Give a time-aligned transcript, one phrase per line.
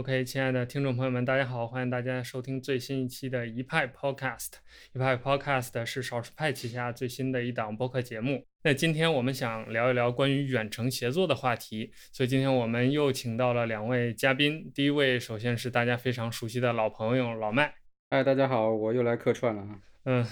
[0.00, 4.52] OK，亲爱的听众朋友们，大家好，欢迎大家收听最新一期的一派 Podcast。
[4.94, 8.42] 一派 Podcast 是少数派旗下最新的一档播客节目。
[8.64, 14.72] 那今天我们想聊一聊关于远程协作的话题，所以今天我们又请到了两位嘉宾。
[14.74, 17.74] 第一位，首先是大家非常熟悉的老朋友老麦。
[18.08, 19.89] 嗨，大家好，我又来客串了啊。
[20.04, 20.26] 嗯，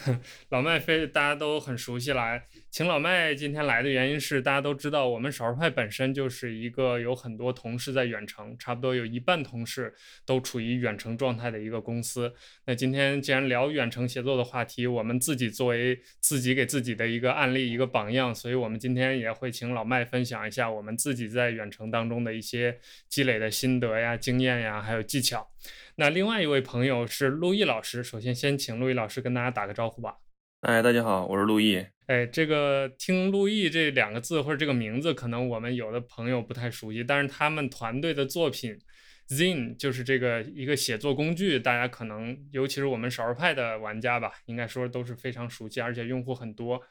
[0.49, 2.41] 老麦非大家都很熟悉了。
[2.71, 9.95] 请老麦今天来的原因是，大家都知道我们少数派本身就是一个有很多同事在远程，差不多有一半同事
[10.25, 12.33] 都处于远程状态的一个公司。
[12.65, 25.47] 那今天既然聊远程协作的话题，我们自己作为自己给自己的一个案例、一个榜样，所以我们今天也会请老麦分享一下我们自己在远程当中的一些积累的心得呀、经验呀，还有技巧。
[25.97, 30.17] 那另外一位朋友是陆毅老师，首先先请陆毅老师跟大家打个招呼吧。
[30.61, 31.85] 哎，大家好，我是陆毅。
[32.07, 38.77] 哎，这个听陆毅这两个字或者这个名字，可能我们有的朋友不太熟悉，但是他们团队的作品
[39.29, 46.83] Zine 就是这个一个写作工具，大家可能尤其是我们少数派的玩家吧，应该说都是非常熟悉，而且用户很多。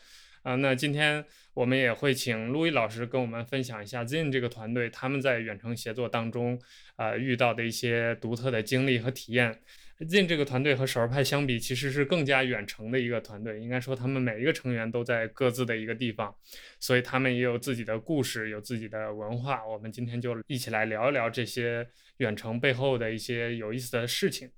[0.47, 6.57] 啊，那今天我们也会请陆毅老师跟我们分享一下 Zin 这个团队他们在远程协作当中
[6.95, 9.59] 啊遇到的一些独特的经历和体验。
[9.99, 13.59] Zin 这个团队和少数派相比，其实是更加远程的一个团队。
[13.59, 16.33] 应该说，他们每一个成员都在各自的一个地方，
[16.79, 19.67] 所以他们也有自己的故事，有自己的文化。
[19.67, 21.85] 我们今天就一起来聊一聊这些
[22.19, 24.49] 远程背后的一些有意思的事情。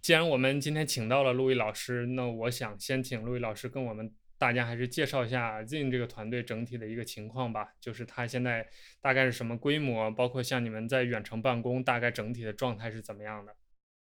[0.00, 4.10] 既然我们今天请到了陆毅老师，那我想先请陆毅老师跟我们。
[4.38, 8.66] 大家还是介绍一下 Zin 这个团队整体的一个情况吧，就是它现在
[9.00, 13.56] 大概是什么规模，包括像你们在远程办公，大概整体的状态是怎么样的？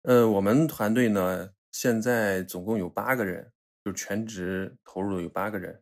[0.03, 3.53] 呃，我们团队呢，现在总共有八个人，
[3.85, 5.81] 就全职投入的有八个人。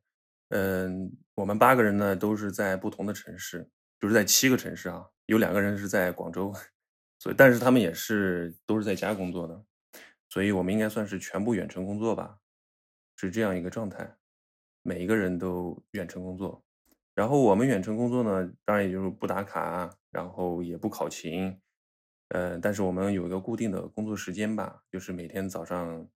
[0.51, 3.67] 嗯，我们八个人呢都是在不同的城市，
[3.99, 6.55] 就是在七个城市啊，有两个人是在广州，
[7.19, 9.65] 所以但是他们也是都是在家工作的，
[10.29, 12.37] 所以我们应该算是全部远程工作吧，
[13.17, 14.15] 是这样一个状态。
[14.83, 16.63] 每一个人都远程工作，
[17.15, 21.61] 然后我们远程工作呢，当然也就是不打卡，然后也不考勤，
[22.29, 26.09] 呃，但是我们有一个固定的工作时间吧，就是每天早上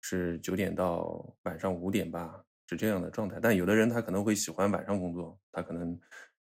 [0.00, 3.38] 是九点到晚上五点吧，是这样的状态。
[3.40, 5.98] 但有的人他可能会喜欢晚上工作，他可能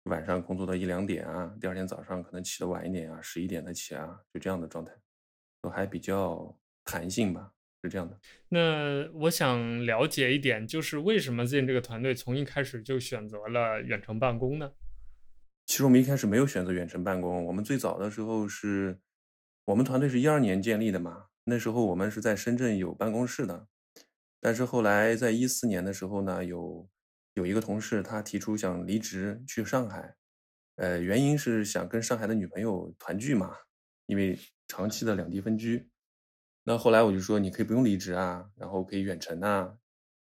[0.04, 4.92] 晚上工作到一两点啊，第二天早上可能起得晚一点啊，十一点才起啊，就这样的状态，
[5.62, 7.52] 都还比较弹性吧。
[7.82, 8.18] 是这样的，
[8.48, 14.72] 那我想了解一点，就是为什么 Zin 这个团队从一开始就选择了远程办公呢？
[15.64, 18.98] 其实我们一开始没有选择远程办公，我们最早的时候是，
[19.66, 23.68] 我们团队是一二年建立的嘛，那时候我们是在深圳有办公室的，
[24.40, 26.88] 但是后来在一四年的时候呢，有
[27.34, 30.16] 有一个同事他提出想离职去上海，
[30.74, 33.54] 呃，原因是想跟上海的女朋友团聚嘛，
[34.06, 34.36] 因为
[34.66, 35.88] 长期的两地分居。
[36.68, 39.74] 那后来我就说，你可以不用离职啊，然后可以远程啊，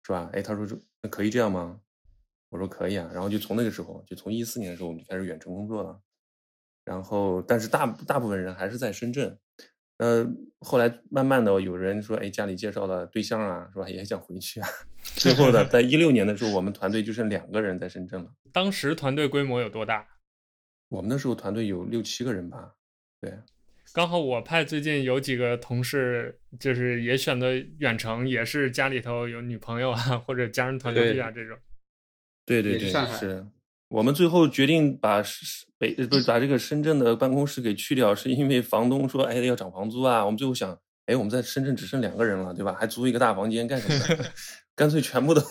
[0.03, 0.29] 是吧？
[0.33, 1.81] 哎，他说这那可以这样吗？
[2.49, 3.09] 我说可以啊。
[3.11, 5.99] 然后就从那个时候，就从一四年的时候，我们就开始远程工作了。
[6.85, 9.35] 然后，但是大大部分人还是在深圳。
[9.97, 10.27] 呃，
[10.59, 13.89] 后来慢慢的有人说，哎，家里介绍了对象啊，是吧？
[13.89, 14.69] 也想回去啊。
[15.17, 18.31] 最后呢，在一六年的时候，我们团队就剩两个人在深圳了。
[18.53, 20.07] 当时团队规模有多大？
[20.89, 22.75] 我们那时候团队有六七个人吧。
[23.19, 23.39] 对。
[23.93, 31.57] 刚好我派最近有几个同事，就是也选择远程，也是家里头有女朋友啊，或者家人团聚啊这种。
[32.45, 33.45] 对对对，是
[33.89, 35.23] 我们最后决定把
[35.77, 40.23] 北不是把这个深圳的办公室给去掉，是因为房东说，哎，要涨房租啊。
[40.25, 42.75] 我们最后想，哎，我们在深圳只剩两个人了，对吧？
[42.79, 44.25] 还租一个大房间干什么？
[44.75, 45.41] 干脆全部都，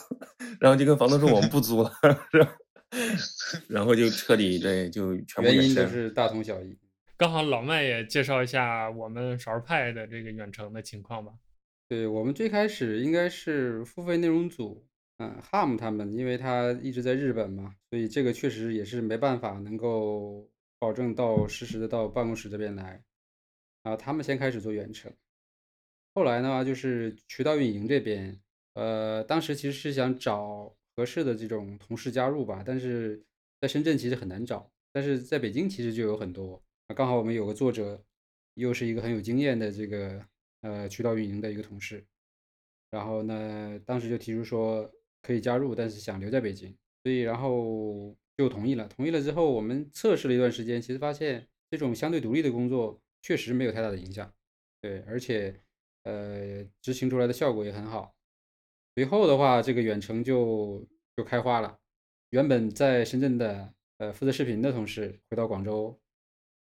[0.60, 1.90] 然后就跟房东说我们不租了，
[2.30, 2.46] 是？
[3.68, 6.78] 然后就彻底对，就全部原因就是大同小异。
[7.18, 11.32] 刚好老麦也介绍一下我们勺派的这个远程的情况吧。
[11.88, 14.86] 对我们最开始应该是付费内容组，
[15.16, 20.46] 嗯，Ham 他们，因为他一直在日本嘛，所以这个确实也是没办法能够
[20.78, 23.02] 保证到实时的到办公室这边来。
[23.82, 25.10] 然后他们先开始做远程，
[26.12, 28.38] 后来呢就是渠道运营这边，
[28.74, 33.24] 呃，当时其实是想找合适的这种同事加入吧，但是
[33.58, 36.62] 在深圳其实很难找，但是在北京其实就有很多。
[36.94, 38.00] 刚好我们有个作者，
[38.54, 40.24] 又是一个很有经验的这个
[40.60, 42.06] 呃渠道运营的一个同事，
[42.90, 44.90] 然后呢，当时就提出说
[45.20, 48.86] 可以加入，但是想留在北京，所以然后就同意了。
[48.88, 54.32] 同意了之后，我们测试了一段时间，其实发现这种相对独立的工作确实没有太大的影响，
[54.80, 55.60] 对，而且
[56.04, 58.14] 呃执行出来的效果也很好。
[58.94, 60.86] 随后的话，这个远程就
[61.16, 61.78] 就开花了。
[62.30, 66.00] 原本在深圳的呃负责视频的同事回到广州。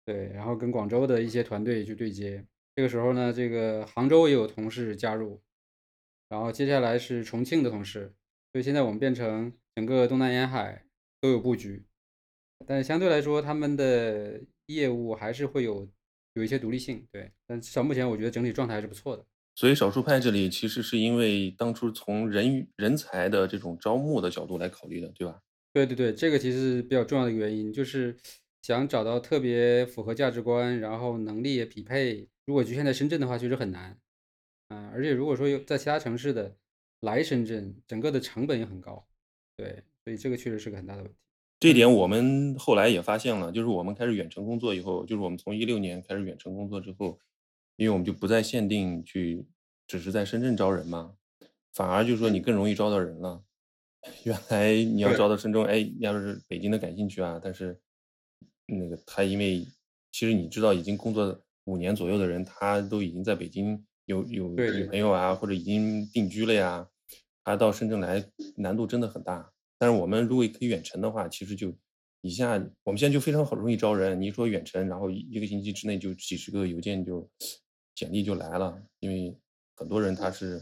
[0.04, 2.44] 对，然后跟广州的一些团队去对接。
[2.76, 5.40] 这个时候呢，这个杭州也有同事加入，
[6.28, 8.12] 然后接下来是重庆的同事，
[8.52, 10.84] 所以现在我们变成整个东南沿海
[11.20, 11.84] 都有布局，
[12.66, 15.88] 但是相对来说，他们的业务还是会有
[16.34, 17.30] 有一些独立性，对。
[17.46, 19.24] 但至少目前我觉得整体状态还是不错的。
[19.54, 25.40] 所以少数派这里其实是因为当初从人人才的这种招募的角度来考虑的，对吧？
[25.72, 28.16] 对对对，这个其实是比较重要的一个原因，就是
[28.64, 32.26] 想找到特别符合价值观，然后能力也匹配。
[32.46, 34.00] 如果局限在深圳的话，确实很难。
[34.68, 36.56] 嗯，而且如果说有在其他城市的
[37.00, 39.06] 来深圳，整个的成本也很高。
[39.58, 41.18] 对，所以这个确实是个很大的问题。
[41.60, 47.20] 这点我们后来也发现了，就是我们开始远程工作以后，就是我们从一六年开始远程工作之后。
[47.76, 49.44] 因为我们就不再限定去，
[49.88, 51.16] 只是在深圳招人嘛，
[51.72, 53.42] 反而就是说你更容易招到人了。
[54.22, 57.76] 原来你要招到深圳，哎，要是北京的感兴趣啊，但是
[58.66, 59.66] 那个他因为
[60.12, 66.88] 其实你知道，已经工作五年左右的人，他都已经在北京有有女朋友啊，或者已经定居了呀，
[67.44, 68.24] 他到深圳来
[68.56, 69.50] 难度真的很大。
[69.78, 71.74] 但是我们如果可以远程的话，其实就
[72.20, 72.52] 一下
[72.82, 74.20] 我们现在就非常好容易招人。
[74.20, 77.28] 你说远程，然后一个星期之内就几十个邮件就。
[77.96, 79.38] 简历就来了，因为
[79.76, 80.60] 很多人他是，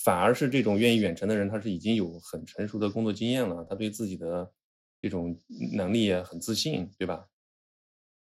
[0.00, 4.52] 反而是这种愿意远程的人，他是已经有很成熟的工作经验了，他对自己的
[5.00, 5.40] 这种
[5.76, 7.28] 能力也很自信，对吧？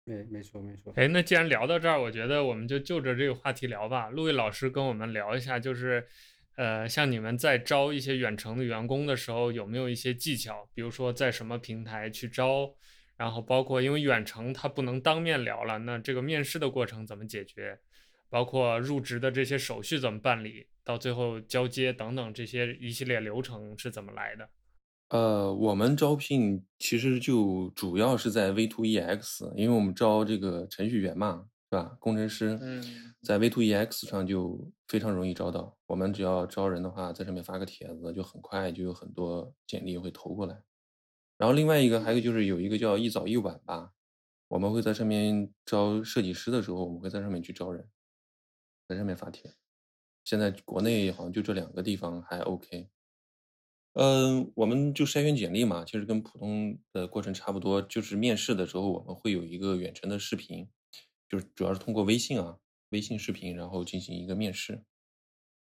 [0.08, 0.92] 没没错没错。
[0.96, 4.08] 哎，那既然聊到这儿，我觉得我们就就着这个话题聊吧。
[4.08, 6.06] 陆毅老师跟我们聊一下，就是，
[6.54, 10.70] 呃，像你们在招一些远程的员工的时候，有没有一些技巧？
[10.72, 12.72] 比如说在什么平台去招，
[13.16, 17.76] 然后包括因为远程他不能当面聊了，那这个面试的过程怎么解决？
[18.28, 24.48] 包括入职的这些手续怎么办理，到最后交接等等这些一系列流程是怎么来的？
[25.08, 31.96] 呃，我们招聘其实就主要是在 V to EX，因为我们招这个程序员嘛，是吧？
[32.00, 32.58] 工程师，
[33.22, 35.76] 在 V to EX 上就非常容易招到。
[35.86, 40.60] 我们只要招人的话，在上面发个帖子，就很快就有很多简历会投过来。
[41.38, 43.92] 然后另外一个还有就是有一个叫一早一晚吧，
[44.48, 47.88] 我们会在上面招设计师的时候，我们会在上面去招人。
[48.88, 49.54] 在上面发帖，
[50.24, 52.88] 现在国内好像就这两个地方还 OK。
[53.98, 57.81] 嗯，我们就筛选简历嘛，其实跟普通的过程差不多。
[57.81, 60.69] 就是面试的时候，我们会有一个远程的视频，
[61.26, 62.58] 就是主要是通过微信啊，
[62.90, 64.84] 微信视频，然后进行一个面试。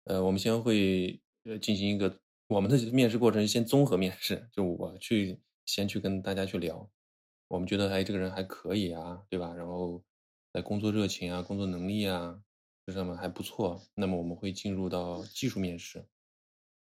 [0.04, 6.88] 呃，我们先会呃进行一个我们的面试过程，先综合面试，就我去先去跟大家去聊，
[7.48, 9.56] 我们觉得哎这个人还可以啊，对吧？
[9.56, 10.04] 然后
[10.54, 12.44] 在工作热情啊，工作能力啊。
[12.86, 16.06] 这上面还不错，那么我们会进入到技术面试。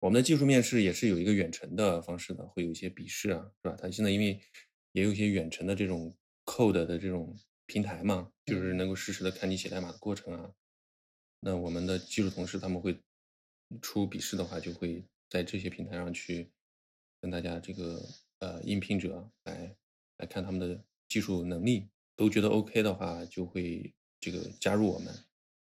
[0.05, 3.75] 我们的技术面试也是有一个远程的方式的，会有一些笔试啊，是吧？
[3.75, 4.39] 它现在因为
[4.91, 6.15] 也有一些远程的这种
[6.45, 7.35] code 的这种
[7.65, 10.51] 平台嘛，就是能够实时的看你写代码的过程啊。
[11.39, 13.01] 那我们的技术同事他们会
[13.81, 16.51] 出笔试的话，就会在这些平台上去
[17.19, 17.99] 跟大家这个
[18.37, 19.75] 呃应聘者来
[20.17, 25.11] 来看他们的技术能力，都觉得 OK 的话，就会这个加入我们。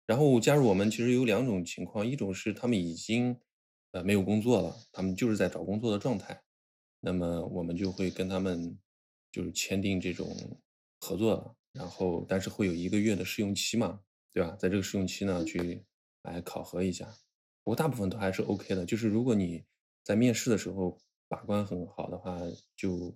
[0.05, 3.39] 然后加入我们其实有两种情况，一种是他们已经
[3.95, 6.43] 呃没有工作了，他们就是在找工作的状态，
[6.99, 8.77] 那么我们就会跟他们
[9.31, 10.27] 就是签订这种
[10.99, 14.01] 合作，然后但是会有一个月的试用期嘛，
[14.33, 14.53] 对吧？
[14.59, 15.81] 在这个试用期呢，去
[16.23, 17.05] 来考核一下。
[17.63, 19.63] 不过大部分都还是 OK 的，就是如果你
[20.03, 20.99] 在面试的时候
[21.29, 22.37] 把关很好的话，
[22.75, 23.15] 就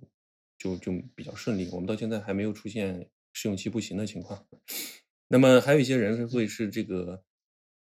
[0.57, 1.67] 就就比较顺利。
[1.73, 4.47] 我们到现在还没有出现试用期不行的情况。
[5.27, 7.25] 那么还有一些人会是这个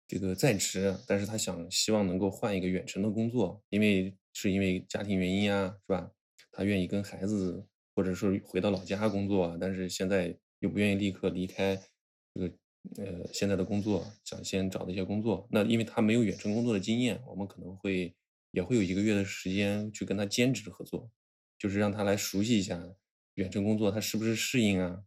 [0.07, 6.11] 这个在职，但是他想希望能够换一个远程的工作，因为是因为家庭原因啊，是吧？
[6.51, 11.75] 他愿意跟孩子或者说回到老家工作，但是现在又不愿意立刻离开
[12.33, 12.47] 这个
[12.97, 15.47] 呃现在的工作，想先找一些工作。
[15.51, 18.15] 那因为他没有远程工作的经验，我们可能会
[18.51, 21.09] 也会有一个月的时间去跟他兼职合作，
[21.57, 22.81] 就是让他来熟悉一下
[23.35, 25.03] 远程工作，他是不是适应啊，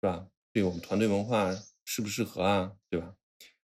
[0.00, 0.28] 是吧？
[0.52, 1.54] 对我们团队文化。
[1.88, 2.72] 适不适合啊？
[2.90, 3.14] 对吧？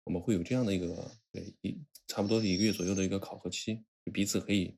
[0.06, 3.84] 我们会有这样的一个对一差不多一个月左右的一个考核期，
[4.14, 4.78] 彼此可以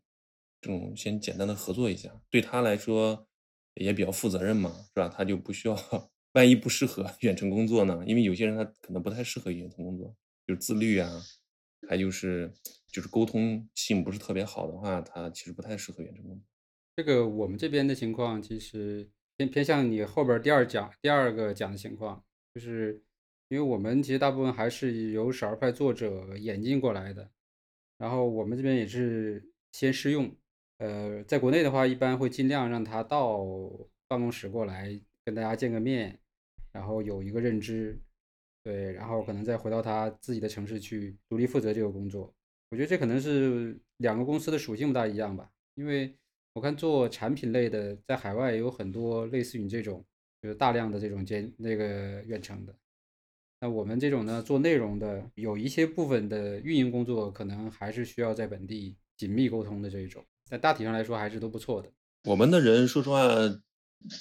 [0.62, 3.28] 这种先简单的合作一下，对他来说
[3.76, 5.10] 也比较负责任嘛，是吧？
[5.10, 5.78] 他就不需要
[6.32, 8.04] 万一不适合 远程工作呢？
[8.08, 10.16] 因为有些人他可能不太适合远程工作，
[10.48, 11.12] 就是自律啊，
[11.90, 12.54] 还就是
[12.90, 16.44] 就是沟通性不是特别好的话，他其实不太适合远程工作。
[16.96, 22.24] 这个我们这边的情况其实偏偏向你后边第二讲第二个讲的情况，
[22.56, 23.04] 就是。
[23.50, 27.30] 因为我们其实大部分还是由少儿派作者引进过来的，
[27.98, 30.30] 然后我们这边也是先试用。
[30.80, 33.40] 呃，在国内的话，一般会尽量让他到
[34.08, 36.20] 办公室过来跟大家见个面，
[36.72, 37.98] 然后有一个认知，
[38.64, 42.32] 对，然后可能再回到他自己的城市去独立负责这个工作。
[42.70, 46.14] 我觉得这可能是两个公司的属性不大一样吧，因为
[46.54, 50.06] 我看做产品类的在海外有很多类似于这种，
[50.42, 52.76] 就是大量的这种兼那个远程的。
[53.60, 60.24] 那我们这种呢，做内容的有一些部分的运营工作，可能还是需要在本地紧密沟通的这一种。
[60.50, 61.90] 但大体上来说，还是都不错的。
[62.26, 63.24] 我们的人说实话，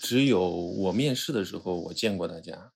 [0.00, 2.72] 只有我面试的时候我见过大家，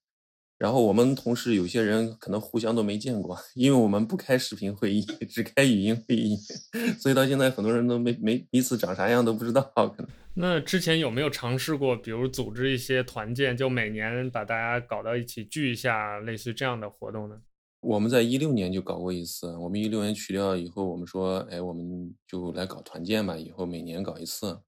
[0.60, 6.36] 然后我们同事有些人可能互相都没见过，因为我们不开视频会议，只开语音会议，
[7.00, 9.62] 所以到现在很多人都没没彼此长啥样都不知道。
[9.74, 17.40] 可能那之前有没有尝试过，比如组织一些团建，就每年把大家搞到一起聚一下，类似这样的活动呢？
[17.80, 24.60] 我们在一六年就搞过一次，我们一六年取掉以后，我们说，哎，我们就来搞团建吧，以后每年搞一次。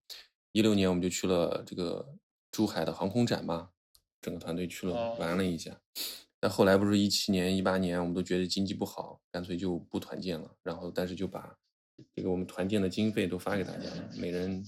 [0.53, 2.15] 一六年我们就去了这个
[2.51, 3.69] 珠海的航空展嘛，
[4.23, 5.79] 整个团队去了玩了一下。
[6.41, 10.51] 但后来不是一七年、一八年，我们都觉得经济不好，干脆就不团建了。
[10.63, 11.55] 然后，但是就把
[12.15, 14.65] 这个我们团建的经费都发给大家了，每人。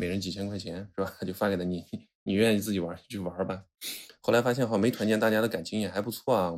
[0.00, 1.12] 每人几千块钱是吧？
[1.26, 1.84] 就发给了你，
[2.22, 3.64] 你愿意自己玩就去玩吧。
[4.20, 6.52] 后来发现好没团建，大家的感情也还不错啊。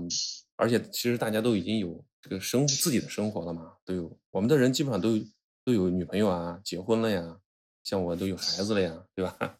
[0.56, 5.18] 而且其实大家都已经有这个生自己的生活了嘛，都有我们的人基本上都
[5.64, 7.40] 都有女朋友啊，结婚了呀，
[7.82, 9.58] 像我都有孩子了呀，对吧？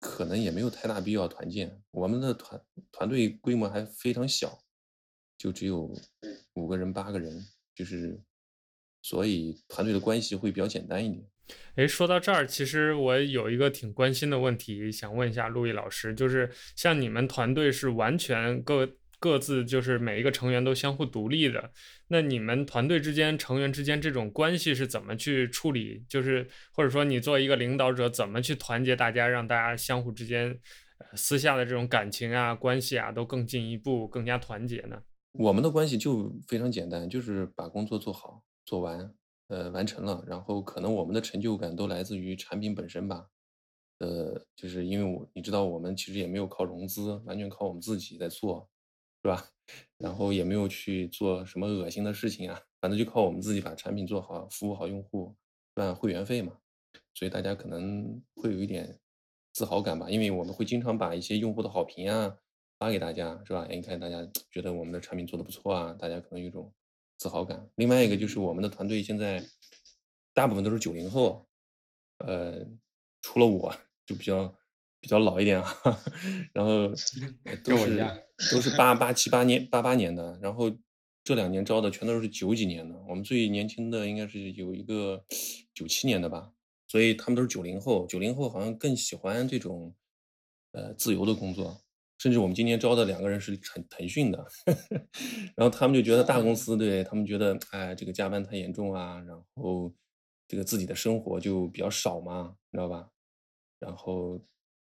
[0.00, 1.82] 可能也没有太大必要团建。
[1.90, 2.60] 我们的团
[2.92, 4.58] 团队规模还非常小，
[5.36, 5.92] 就只有
[6.54, 8.20] 五个人、八个人，就是
[9.02, 11.24] 所以团队的关系会比较简单一点。
[11.76, 18.86] 哎，说到这儿，其实我有一个挺关心的问题，想问一下陆毅老师，就是像你们团队是完全各
[19.18, 21.72] 各自就是每一个成员都相互独立的，
[22.08, 26.04] 那你们团队之间成员之间这种关系是怎么去处理？
[26.08, 30.58] 就是或者说你作为一个领导者，怎么去团结大家，让大家相互之间
[31.14, 35.02] 私下的这种感情啊、关系啊都更进一步、更加团结呢？
[35.32, 39.14] 我们的关系就非常简单，就是把工作做好、做完。
[39.50, 43.24] 呃，完成了，然后可能我们的成就感都来自于产品本身吧，
[43.96, 48.68] 呃，就是因为我你知道，我们其实也没有靠融资，完全靠我们自己在做，
[49.22, 49.48] 是吧？
[49.98, 55.36] 然后也没有去做什么恶心的事情啊，反正就靠我们自己把产品做好，服务好用户，
[55.74, 56.58] 赚会员费嘛，
[57.14, 58.98] 所以大家可能会有一点
[59.52, 62.38] 自豪感吧，因为我们会经常把一些用户的好评啊
[62.78, 63.66] 发给大家，是吧？
[63.68, 66.72] 哎，你看大家觉得我们的产品做的不错啊，大家可能有一种。
[67.20, 67.68] 自豪感。
[67.74, 69.44] 另外一个就是我们的团队现在
[70.32, 71.48] 大部分都是九零后，
[72.18, 72.64] 呃，
[73.22, 73.74] 除了我
[74.06, 74.56] 就比较
[75.00, 75.74] 比较老一点啊，
[76.52, 76.88] 然后
[77.64, 77.98] 都是
[78.52, 80.70] 都是八八七八年八八年的，然后
[81.24, 82.94] 这两年招的全都是九几年的。
[83.08, 85.24] 我们最年轻的应该是有一个
[85.74, 86.52] 九七年的吧，
[86.86, 88.06] 所以他们都是九零后。
[88.06, 89.94] 九零后好像更喜欢这种
[90.72, 91.82] 呃自由的工作。
[92.18, 94.44] 甚至我们今年招的两个人是腾腾讯的，
[95.54, 99.94] 然后他们就觉得大公司对他们觉得，哎，这个加班太严重啊，然后
[100.48, 103.08] 这个自己的生活就比较少嘛，你知道吧？
[103.78, 104.44] 然后，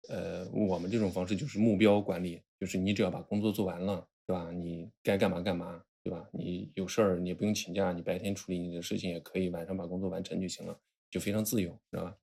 [0.09, 4.51] 呃，我们这种方式就是目标管理，就是你只要把工作做完了，对吧？
[4.51, 6.27] 你该干嘛干嘛，对吧？
[6.31, 10.79] 你有事儿你也不用请假，你白天处理你的事情也可以，晚上把工作完成就行了，
[11.09, 12.17] 就非常自由，知道吧？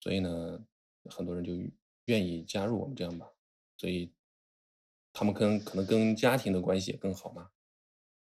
[0.00, 0.64] 所以呢，
[1.10, 1.52] 很多人就
[2.06, 3.30] 愿意加入我们这样吧，
[3.76, 4.12] 所以。
[5.10, 7.48] 他们跟可能跟家庭的关系也更好嘛。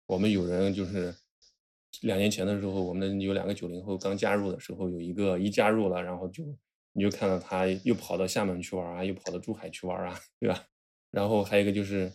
[0.07, 1.15] 我们有人就是
[2.01, 6.57] 两年前的时候，我们有两个九零后刚加入的时候，有一个一加入了，然后就
[6.93, 10.67] 你就看到他又跑到厦门去玩啊，又跑到珠海去玩啊， 对吧？
[11.11, 12.13] 然后还有一个就是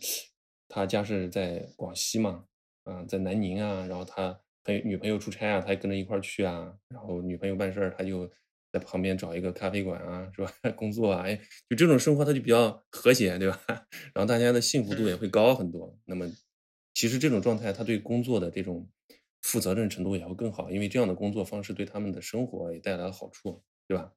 [0.68, 2.46] 他家是在广西嘛，
[2.86, 8.30] 嗯，在南宁啊，然后他他女朋友出差啊，他也跟着一块去啊，然后女朋友办事儿他就。
[8.74, 10.52] 在旁边找一个咖啡馆啊，是吧？
[10.76, 11.40] 工作啊，哎，
[11.70, 13.58] 就这种生活，他就比较和谐，对吧？
[14.14, 15.98] 然后大家的幸福度也会高很多。
[16.04, 16.30] 那么，
[16.94, 18.90] 其实这种状态，他对工作的这种
[19.44, 24.12] 负责任程度也会更好，因为这样的工作方式对他们的生活也带来了好处，对吧？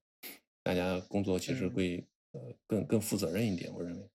[0.69, 4.07] 大家工作其实会呃更更负责任一点，我认为。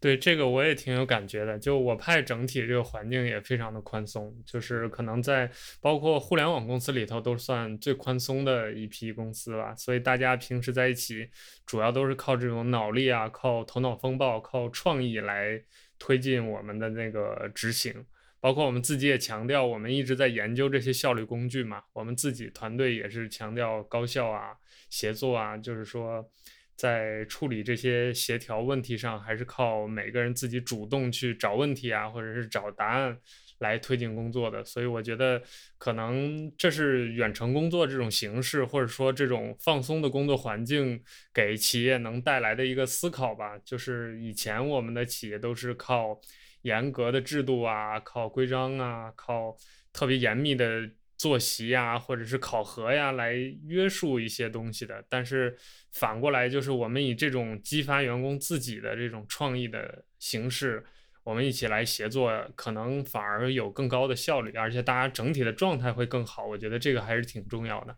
[0.00, 11.28] 对这个我也挺有感觉的，就我派整体这个环境也非常的宽松，就是可能在包括互联网公司里头都算最宽松的一批公司吧，所以大家平时在一起
[11.66, 15.62] 主要都是靠这种脑力啊，靠头脑风暴，靠创意来
[15.98, 18.06] 推进我们的那个执行。
[18.40, 24.56] 包括我们自己也强调，我们一直在研究这些效率工具嘛，我们自己团队也是强调高效啊、
[24.92, 26.30] 协作啊，就是说。
[26.74, 33.16] 在处理这些协调问题上，还是靠每个人自己主动去找问题啊，或者是找答案
[33.58, 34.64] 来推进工作的。
[34.64, 35.40] 所以我觉得
[35.78, 41.00] 可能这是远程工作这种形式，或者说这种放松的工作环境
[41.32, 43.56] 给企业能带来的一个思考吧。
[43.64, 46.20] 就是以前我们的企业都是靠
[46.62, 49.56] 严格的制度啊，靠规章啊，靠
[49.92, 50.90] 特别严密的。
[51.22, 53.32] 作息呀，或者是考核呀，来
[53.68, 55.04] 约束一些东西的。
[55.08, 55.56] 但是
[55.92, 60.84] 反过来，就是我们以这种激发员工自己的这种创意的形式，
[61.22, 66.44] 我们一起来协作，可能反而有更高的效率，而且大家整体的状态会更好。
[66.44, 67.96] 我觉得这个还是挺重要的。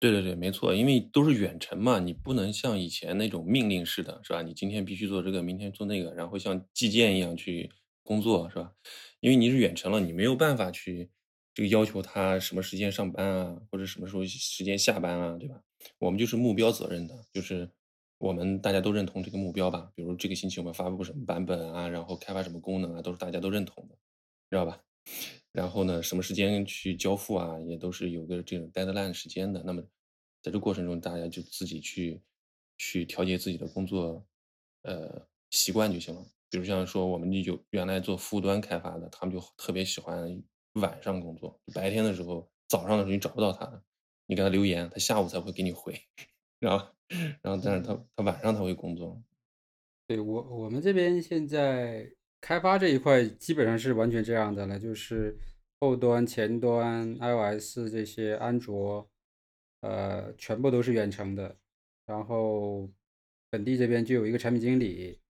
[0.00, 4.40] 对对对，没错，因为都是远程嘛，你不能像以前那种命令式的，是吧？
[4.40, 7.70] 你今天必须做这个，明天做那个，然后像计件一样去
[8.02, 8.72] 工作，是吧？
[9.20, 11.10] 因为你是远程了，你没有办法去。
[11.58, 15.60] 这个要求他什么时间上班啊，或者什么时候时间下班啊，对吧？
[15.98, 17.68] 我们就是目标责任的，就是
[18.18, 19.90] 我们大家都认同这个目标吧。
[19.96, 23.98] 比如这个星期我们发布什么版本啊，然后开发什么功能啊，都是大家都认同的，
[24.48, 24.80] 知道吧？
[25.50, 29.60] 然后呢，什么时间去交付啊，也都是有个这种 deadline 时间的。
[29.64, 29.82] 那么
[30.40, 32.22] 在这过程中，大家就自己去
[32.76, 34.24] 去调节自己的工作
[34.82, 36.24] 呃习惯就行了。
[36.50, 40.40] 比如像说我们有原来做服务端开发的，他们就特别喜欢。
[40.78, 43.82] 晚上工作，白天的时候，早上的时候你找不到他，
[44.26, 45.98] 你给他留言，他下午才会给你回，
[46.58, 46.86] 然后，
[47.42, 49.22] 然后，但是他他晚上他会工作。
[50.06, 55.38] 对我我们这边现在开发这一块基本上是完全这样的了，就是
[55.80, 59.08] 后端、前端、iOS 这些安卓，
[59.80, 61.56] 呃，全部都是远程的，
[62.06, 62.90] 然后
[63.50, 65.20] 本地这边就有一个产品经理，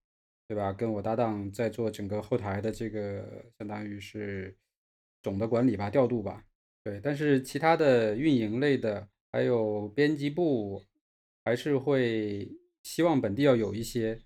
[0.47, 0.71] 对吧？
[0.73, 4.57] 跟我搭档在做整个后台的这个，相当于是。
[5.21, 6.45] 总的管理吧，调度吧，
[6.83, 10.81] 对，但是其他的运营类的，还有编辑部，
[11.43, 12.49] 还是会
[12.83, 14.21] 希望本地要有一些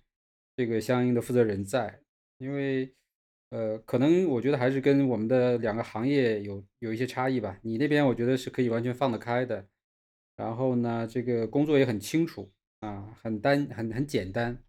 [0.56, 2.00] 这个相应的负责人在，
[2.38, 2.94] 因为，
[3.50, 7.58] 呃，可能我觉得还是跟我们的两个行业有有一些差异吧。
[7.62, 9.66] 你那边我觉得是可以完全放得开的，
[10.36, 14.62] 然后呢，这个工作也很清楚啊，很单很很简单。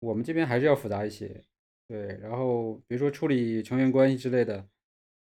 [0.00, 1.42] 我们这边还是要复杂一些，
[1.88, 4.68] 对，然后比如说处理成员关系之类的。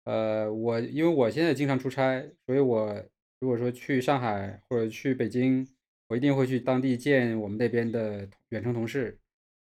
[0.05, 3.05] 呃，我因为我现在经常出差，所以我
[3.39, 5.67] 如果说去上海或者去北京，
[6.09, 9.19] 我一定会去当地见我们那边的远程同事，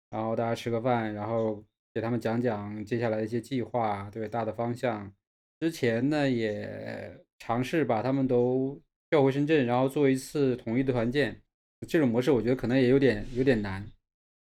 [0.09, 5.13] 然后大家吃个饭，然后给他们讲讲接下来的一些计划，对大的方向。
[5.59, 11.41] 之前呢，也尝试把他们都调回深圳，然后做一次统一的团建。
[11.87, 13.85] 这种模式我觉得可能也有点有点难，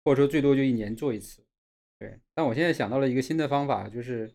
[0.04, 1.42] 或者说最多就一年做一次。
[1.98, 4.30] 对，但我现在想到了一个新的方法，就是。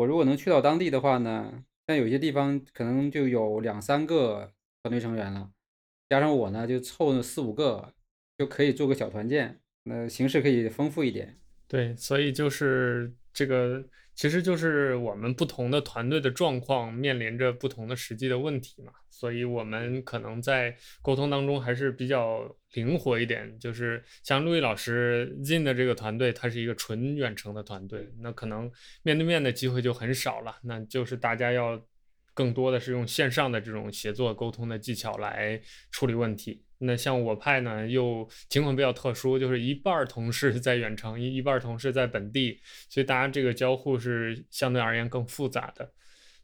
[0.00, 4.50] 我如果能去到当地的话呢，但有些地方可能就有两三个
[4.82, 5.50] 团队成员了，
[6.08, 7.92] 加上我呢，就凑四五个，
[8.38, 11.38] 就可以做个小团建，那形式可以丰富一点。
[11.68, 13.84] 对，所以就是这个，
[14.20, 23.58] 其实就是我们不同的团队的状况面临着不同的实际的问题嘛，所以我们可能在沟通当中还是比较灵活一点。
[23.58, 28.70] 就是像陆毅老师进的这个团队，它是一个纯远程的团队，那可能
[29.02, 31.82] 面对面的机会就很少了，那就是大家要
[32.34, 35.58] 更多的是用线上的这种协作沟通的技巧来
[35.90, 36.62] 处理问题。
[36.82, 45.92] 那像我派呢，又情况比较特殊，就是一半同事在远程，一一半同事在本地，所以大家这个交互是相对而言更复杂的。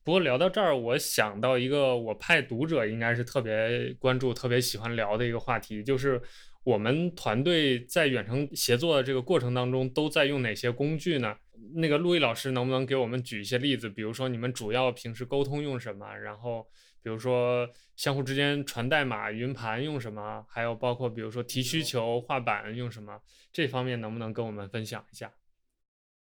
[0.04, 6.20] 不过聊到这儿，我想到一个我派读者应该是特别关注、特别喜欢聊的一个话题，就是
[6.64, 11.34] 我们团队在远程协作的这个过程当中都在用哪些工具呢？
[11.76, 13.88] 那个陆毅老师能不能给我们举一些例子？
[13.88, 16.14] 比如说你们主要平时沟通用什么？
[16.14, 16.66] 然后。
[17.06, 20.44] 比如说，相互之间传代码、云盘用什么？
[20.48, 23.20] 还有包括比如说提需求、画板用什么？
[23.52, 25.32] 这方面能不能跟我们分享一下？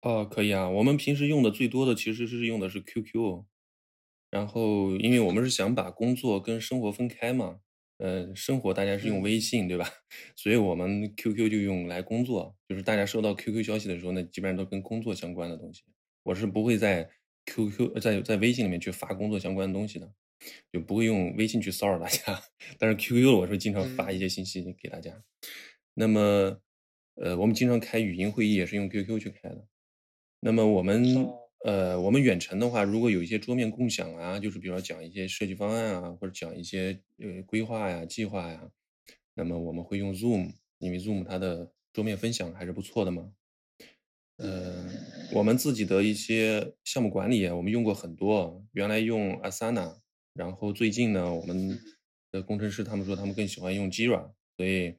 [0.02, 0.70] 哦，可以啊。
[0.70, 3.44] 我们平时用的最多的其实是用的是 QQ，
[4.30, 7.60] 然后因为我们是想把工作跟生活分开嘛，
[7.98, 9.86] 呃，生活大家是用微信对吧？
[10.38, 15.84] 所以我们 QQ 就用来工作，就是大家收到 QQ 消息的时候，那基本上都跟工作相关的东西。
[16.24, 17.10] 我是不会在
[17.48, 20.10] QQ 在在微信里面去发工作相关的东西的。
[20.72, 22.42] 就不会用微信去骚扰大家，
[22.80, 25.24] 但是 QQ 我是经常发一些信息给大家。
[25.94, 26.60] 那么，
[27.16, 29.68] 呃，我们经常开语音会议也是用 QQ 去开的。
[30.40, 31.04] 那么我们，
[31.66, 38.72] 呃，我们远程的话，如果有一些桌面共享啊，就是比如说讲一些设计方案啊，或者讲一些呃规划呀、计划呀，
[39.36, 43.34] 那么我们会用 Zoom，因为 Zoom 它的桌面分享还是不错的嘛。
[44.38, 44.90] 呃，
[45.34, 50.01] 我们自己的一些项目管理，我们用过很多，原来用 Asana。
[50.34, 51.80] 然后最近呢，我们
[52.32, 54.98] 的工程师他们说他们更喜欢用 Jira，所以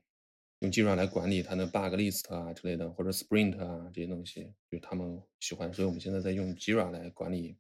[0.61, 7.57] 用 Jira 来管理它的 bug list 啊之类的，或者 Sprint 啊这些东西，就他们喜欢，所以我们现在在用 Jira 来管理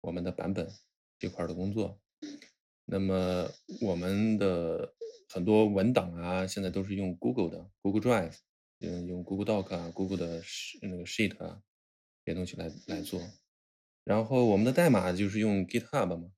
[0.00, 0.68] 我们的版本
[1.18, 1.98] 这块的工作。
[2.84, 3.48] 那么
[3.80, 4.92] 我们的
[5.28, 8.36] 很多文档啊，现在都是用 Google 的 Google Drive，
[8.80, 10.42] 嗯，用 Google Doc 啊，Google 的
[10.82, 11.62] 那个 Sheet 啊
[12.24, 13.20] 这些东西来来做。
[14.04, 16.28] 然后我们的代码就是用 GitHub 嘛，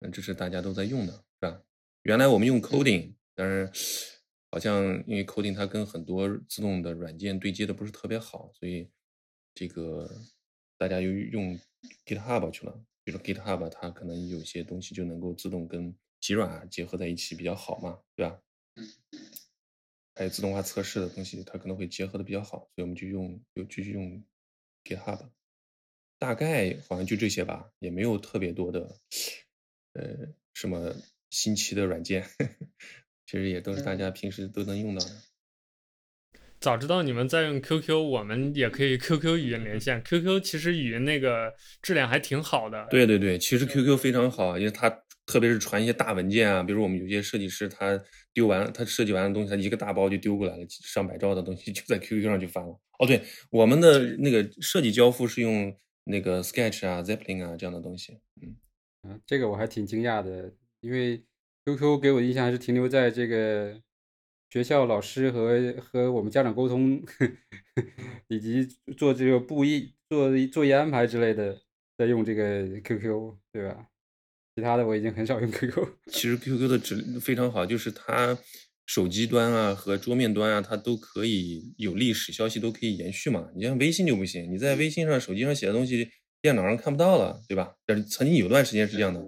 [0.00, 1.62] 嗯，这是大家都在用的，是吧？
[2.02, 4.20] 原来我们用 Coding，但是。
[4.52, 8.90] 好像因为 coding 它跟很多自动的软件对接的不是特别好，所以
[9.54, 10.10] 这个
[10.76, 11.56] 大家又用
[12.04, 12.84] GitHub 去了。
[13.04, 18.42] 比如 GitHub 它可能有些东西就能够自动跟 Jira 结合在一起比较好嘛，对吧？
[20.16, 24.20] 还有自动化测试的东西，它可能会结合的比较好，所以我们就用就继续用
[24.82, 25.30] GitHub。
[26.18, 28.98] 大概好像就这些吧，也没有特别多的
[29.94, 30.94] 呃什么
[31.30, 32.24] 新奇的软件。
[33.26, 35.10] 其实也都是大家平时都能用到的。
[36.58, 40.02] 早知道你们在用 QQ，我们也可以 QQ 语音连线。
[40.02, 42.86] QQ 其实语音那个质量还挺好的。
[42.90, 44.90] 对对对，其实 QQ 非常好，因为它
[45.24, 47.98] 特别是传一些大文件啊，比如我们有些设计师他
[48.34, 52.78] 丢完他设计完的东西，他一个大包就丢过来了，上百兆的东西就在 QQ 上就发了。
[52.98, 55.74] 哦，对，我们的那个设计交付是用
[56.04, 58.18] 那个 Sketch 啊、Zeppelin 啊这样的东西。
[58.42, 58.56] 嗯，
[59.02, 61.24] 啊，这个我还挺惊讶的，因为。
[61.66, 63.80] QQ 给我的印象还是停留在这个
[64.48, 67.00] 学校老师和和我们家长沟通，
[68.28, 71.60] 以及做这个布艺、做作业安排之类的，
[71.98, 73.86] 在用这个 QQ，对吧？
[74.56, 75.86] 其他的我已经很少用 QQ。
[76.06, 78.36] 其实 QQ 的质非常好，就是它
[78.86, 83.50] 手机端啊和桌面端啊，它都可以有历史消息都可以延续嘛。
[83.54, 86.10] 你像微信就不行，你在微信上、手机上写的东西。
[86.42, 87.74] 电脑上看不到了，对吧？
[87.86, 89.20] 但是曾经有段时间是这样的。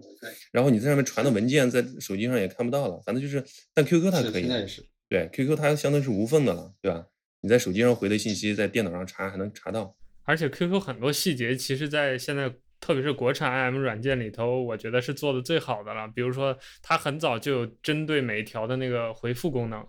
[0.50, 3.00] 然后你在上面传的文件，在手机上也看不到了。
[3.04, 3.44] 反正就是，
[3.74, 4.48] 但 QQ 它可以。
[5.08, 7.06] 对，QQ 它相当于是无缝的了，对吧？
[7.40, 9.94] 你在手机上回的信息，在电脑上查还能查到。
[10.24, 16.08] 而且 QQ 很多细节，其实，在现在特别是国产 IM 软件里头，我觉得是做的最好的了。
[16.14, 19.84] 比如说，它很早就有针对每一条的那个回复功能。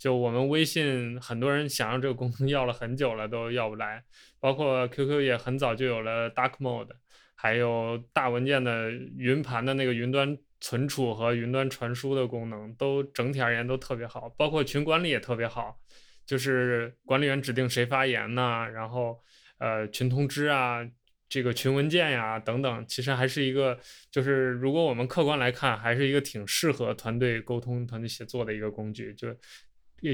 [0.00, 4.02] 就我们微信，很多人想要这个功能要了很久了，都要不来。
[4.40, 6.88] 包括 QQ 也很早就有了 Dark Mode，
[7.34, 14.26] 还有大文件的云盘的那个云端存储和云端传输的功能，都整体而言都特别好。
[14.30, 15.78] 包括群管理也特别好，
[16.24, 19.22] 就是管理员指定谁发言呐，然后
[19.58, 20.80] 呃群通知啊，
[21.28, 23.78] 这个群文件呀等等，其实还是一个，
[24.10, 29.12] 就是如果我们客观来看，还是一个挺适合团队沟通、团队协作的一个工具。
[29.12, 29.28] 就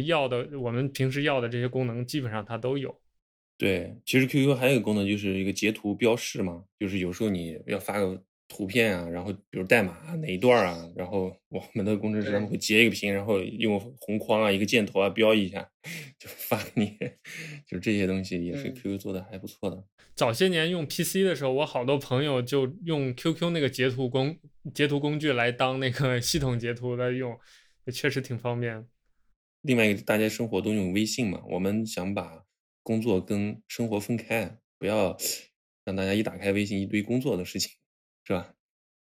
[0.07, 3.01] 要的，我们平时要的这些功能，基本上它都有。
[3.59, 15.67] 对，其实 QQ 还有一个功能，就是一个截图标示嘛，就是有时候你要发个图片啊，然后比如代码哪一段啊，然后我们的工程师他们会截一个屏，然后用红框啊，一个箭头啊标一下，
[16.19, 16.99] 就发给你。
[17.67, 19.83] 就这些东西也是 QQ 做的还不错的。
[20.15, 24.39] 早些年用 PC 的时候，我好多朋友就用 QQ 那个截图工
[24.75, 27.39] 截图工具来当那个系统截图来用，
[27.87, 28.87] 也确实挺方便。
[29.67, 32.45] 另外一个，大家生活都用微信嘛，我们想把
[32.83, 35.17] 工作跟生活分开，不要
[35.85, 37.73] 让大家一打开微信一堆工作的事情，
[38.25, 38.55] 是吧？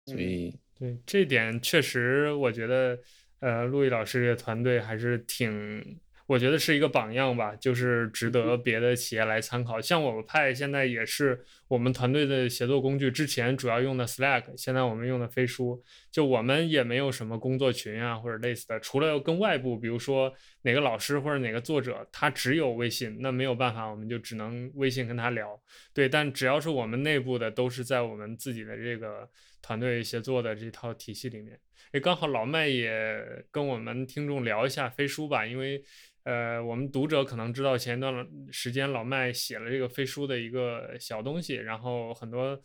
[0.06, 2.98] 所以，对这点确实，我觉得，
[3.40, 6.00] 呃，陆毅老师这个团队还是挺。
[6.26, 9.80] 我觉得是一个榜样吧，就是值得别的企业来参考。
[9.80, 15.80] 像我们派现在也是我们团队的协作工具，之前主要用的 Slack，现在我们用的飞书。
[16.10, 25.60] 就我们也没有什么工作群啊或者类似的，除了跟外部，比如说哪个老师或者哪个作者，他只有微信，那没有办法，我们就只能微信跟他聊。
[25.94, 29.28] 对，但只要是我们内部的，都是在我们自己的这个
[29.62, 31.56] 团队协作的这套体系里面。
[31.92, 35.84] 诶，刚好老麦也跟我们听众聊一下飞书吧，因为。
[36.26, 42.60] 呃，我们读者可能知道前一段时间老麦写了这个飞书的一个小东西，然后很多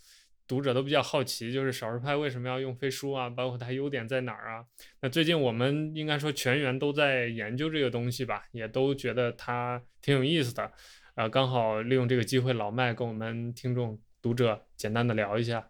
[0.48, 3.30] 读者都比较好奇，就是少数派为什么要用飞书啊？
[3.30, 4.66] 包括它优点在哪儿啊？
[5.02, 10.72] 那最近我们应该说全员都在研究这个东西吧，也都觉得它挺有意思的。
[11.14, 15.70] 呃，刚好利用这个机会，老麦跟我们听众读者简单的聊一下。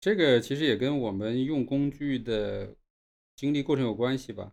[0.00, 2.76] 这个其实也跟我们用工具的
[3.34, 4.52] 经历过程有关系吧。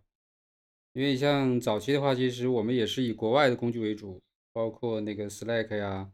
[0.93, 4.21] 因为像早期的话，其实我们也是以国外的工具为主，
[4.53, 6.12] 包括那个 Slack 呀，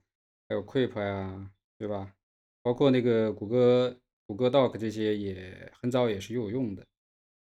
[0.47, 2.13] 还有 Quip 呀，对吧？
[2.63, 6.85] 包括那个谷歌谷歌 Doc 这些也很早也是有用的。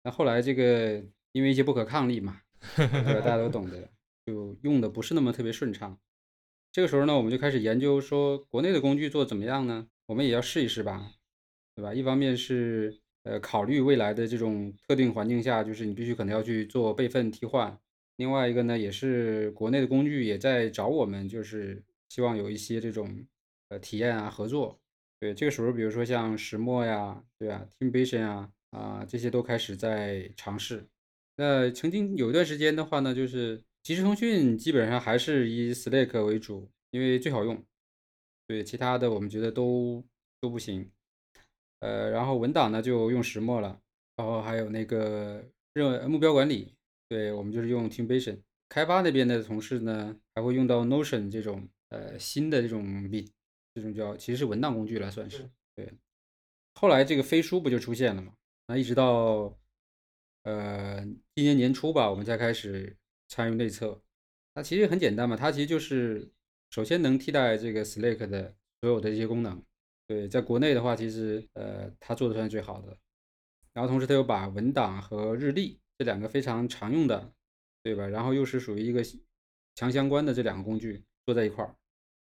[0.04, 1.04] 那后来这个
[1.34, 2.42] 因为一些不可抗力嘛，
[2.78, 3.90] 大家都懂得，
[4.26, 6.00] 就用的不是那么特别顺畅。
[6.72, 9.90] 这个时候呢，我们就开始研究说，国内的工具做怎么样呢？
[10.06, 11.12] 我们也要试一试吧，
[11.76, 11.94] 对吧？
[11.94, 13.02] 一方面是。
[13.24, 17.78] 呃，考虑未来的这种特定环境下，就是你必须可能要去做备份替换，
[18.16, 23.26] 另外一个呢，也是国内的工具也在找我们，就是希望有一些这种
[23.70, 24.80] 呃体验啊合作。
[25.20, 30.88] 对，这个时候比如说像石墨呀，对啊，Teamvision 啊，啊这些都开始在尝试。
[31.36, 37.62] 那曾经有一段时间的话呢，就是即时通讯基本上还是以 Slack 为主，因为最好用。
[38.48, 40.04] 对，其他的我们觉得都
[40.40, 40.90] 都不行。
[41.80, 43.80] 呃，然后文档呢就用石墨了，
[44.16, 46.76] 然后还有那个任目标管理，
[47.08, 48.40] 对我们就是用 Teamvision。
[48.70, 53.32] 开发那边的同事呢，还会用到 Notion 这种呃新的这种笔。
[53.76, 55.94] 这种叫其实是文档工具了，算是对。
[56.74, 58.34] 后来这个飞书不就出现了嘛？
[58.68, 59.58] 那一直到
[60.44, 64.02] 呃今年年初吧，我们才开始参与内测。
[64.56, 66.30] 它其实很简单嘛，它其实就是
[66.72, 69.64] 首先能替代这个 Slack 的所有的一些功能。
[70.10, 72.98] 对，在国内的话，其实呃它做的算是最好的。
[73.74, 77.32] 然后同时它又把文档和日历这两个非常常用的，
[77.84, 78.08] 对吧？
[78.08, 79.04] 然后又是属于一个
[79.76, 81.76] 强相关的这两个工具做在一块儿。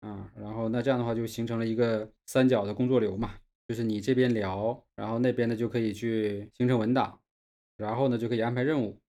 [0.07, 3.35] 啊，然后那这样的话就形成了一个三角的工作流嘛，
[3.67, 7.21] 就是你这边聊，然后那边呢就可以去形成文档，
[7.77, 9.01] 然后呢就可以安排任务，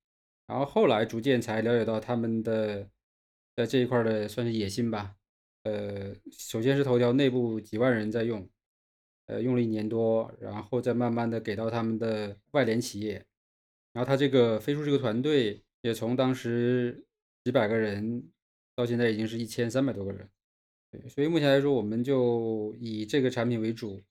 [0.48, 2.90] 然后后来逐渐才了解到他们的
[3.56, 5.16] 在这一块的算是野心吧，
[5.64, 8.48] 呃，首先是头条内部几万人在用，
[9.28, 13.26] 呃，用了一年多，然后再慢慢的给到他们的外联企业，
[13.94, 17.06] 然后他这个飞书这个团队也从当时
[17.44, 18.30] 几百个人
[18.76, 20.28] 到现在已经是一千三百多个人。
[20.92, 24.02] 对，所以目前来说，我们就以这个产品为主，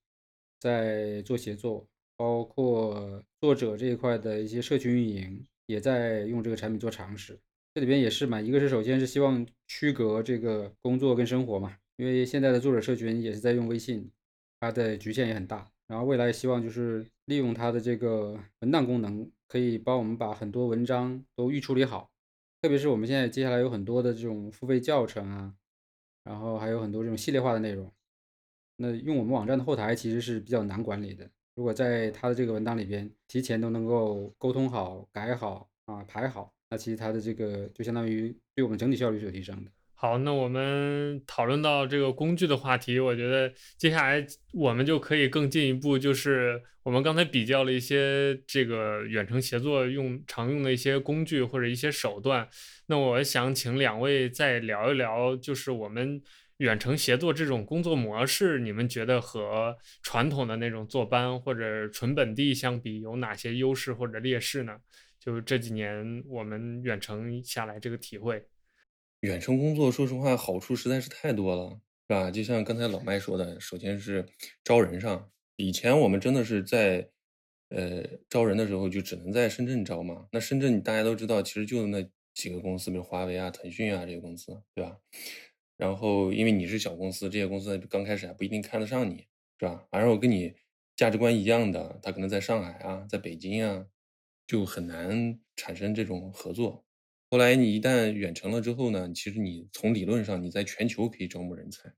[0.59, 7.38] 在做协作，包括作者这一块的一些社群运营，也在用这个产品做尝试。
[7.75, 14.11] 这里边也是嘛，一个是首先是希望区隔这个工作跟生活嘛，因为现在的作者社群也是在用微信，
[14.62, 15.68] 它的局限也很大。
[15.88, 22.09] 然后未来希望就是利用它的这个文档功能，可以帮我们把很多文章都预处理好，
[22.61, 25.55] 特别是我们现在接下来有很多的这种付费教程啊。
[26.22, 27.92] 然后还有很多这种系列化的内容，
[28.77, 31.29] 那用我们网站的后台其实是比较难管理的。
[31.57, 39.70] 如果在它的这个文档里边提前都能够沟通好、改好啊、排好，那其实它的这个就相当于对我们整体效率是有提升的。
[40.02, 52.48] 好，那我们讨论到这个工具的话题，我觉得接下来我们就可以更进一步，就是我们刚才比较了一些这个远程协作用常用的一些工具或者一些手段。
[52.86, 56.20] 那我想请两位再聊一聊，就是我们
[56.56, 64.78] 远程协作这种工作模式，你们觉得和传统的那种坐班或者纯本地相比，有哪些优势或者劣势呢？
[65.20, 68.44] 就是这几年我们远程下来这个体会。
[69.22, 72.28] 远程工作，说实话，好处实在是太多了，是吧？
[72.28, 74.26] 就像刚才老麦说的，首先是
[74.64, 77.08] 招人上，以前我们真的是在，
[77.68, 80.26] 呃，招人的时候就只能在深圳招嘛。
[80.32, 82.04] 那深圳大家都知道，其实就那
[82.35, 84.98] 几个公司，比如华为啊、腾讯啊这些公司，对吧？
[85.76, 89.28] 然后因为你是小公司，这些公司刚开始还不一定看得上你，
[89.61, 89.87] 是吧？
[89.88, 90.52] 反正我跟你
[90.96, 93.87] 价值观一样的，他可能在上海啊，在北京啊，
[94.48, 96.85] 就很难产生这种合作。
[97.33, 101.90] 后来你一旦远程了之后呢，其实你从理论上你在全球可以招募人才。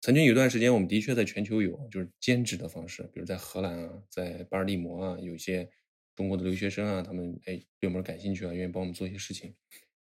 [0.00, 5.70] 曾经有段时间，我们的确在全球有就是兼职的方式，比如在荷兰啊，在巴尔的摩啊，有一些
[6.16, 9.54] 中国的留学生啊，他们哎对我们感兴趣啊，愿意帮我们做一些事情，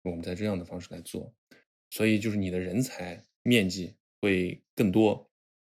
[0.04, 1.36] 我们在这样的方式来做。
[1.90, 5.30] 所以就是你的人才面积会更多，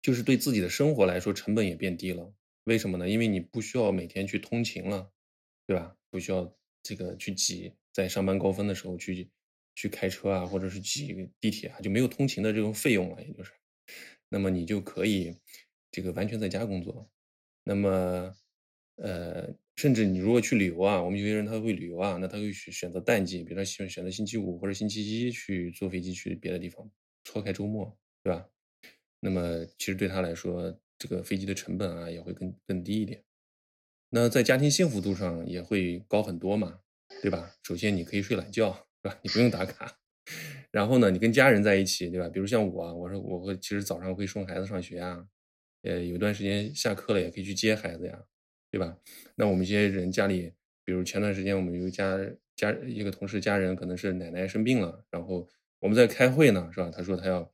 [0.03, 2.31] 就是对自己的生活来说成本也变低了。
[2.65, 3.09] 为什么呢？
[3.09, 5.11] 因为你不需要每天去通勤了，
[5.67, 5.97] 对吧？
[6.11, 7.73] 不需要这个去挤。
[7.96, 9.30] 在上班高峰的时候去
[9.74, 13.52] 去开车啊，或者是挤地铁啊，就没有通勤的这种费用了，也就是，
[14.28, 15.35] 那么你就可以
[15.90, 17.09] 这个完全在家工作。
[17.64, 18.37] 那么，
[18.96, 26.90] 呃，甚至你如果去旅游啊，我们有些人他会旅游啊，那他会选选择淡季，比如说选选择星期五或者星期一去坐飞机去别的地方，
[27.24, 28.46] 错开周末，对吧？
[29.20, 33.24] 那么其实对他来说，这个飞机的成本啊也会更更低一点。
[34.11, 36.80] 那在家庭幸福度上也会高很多嘛。
[37.23, 37.51] 对吧？
[37.62, 39.19] 首先你可以睡懒觉，是吧？
[39.23, 39.99] 你不用打卡。
[40.73, 42.29] 然后呢，你跟家人在一起，对吧？
[42.29, 45.27] 比如像我，我说我会其实早上会送孩子上学啊，
[45.83, 48.25] 呃，有段时间下课了也可以去接孩子呀，
[48.71, 48.99] 对吧？
[49.37, 50.53] 那我们一些人家里，
[50.85, 52.19] 比如前段时间我们有一家
[52.57, 56.90] 家一个同事家人可能是奶奶生病了，然后我们在开会呢，是吧？
[56.92, 57.49] 他说他要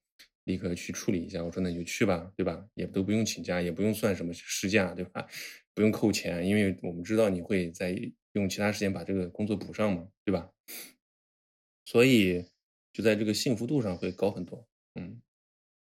[0.45, 2.67] 立刻去处理一下，我说那你就去吧，对吧？
[2.75, 5.27] 也都不用请假，也不用算什么事假，对吧？
[5.75, 7.95] 不用扣钱，因为我们知道你会在。
[8.33, 10.51] 用其他时间把这个工作补上嘛，对吧？
[11.85, 12.45] 所以
[12.93, 15.21] 就在这个幸福度上会高很多，嗯。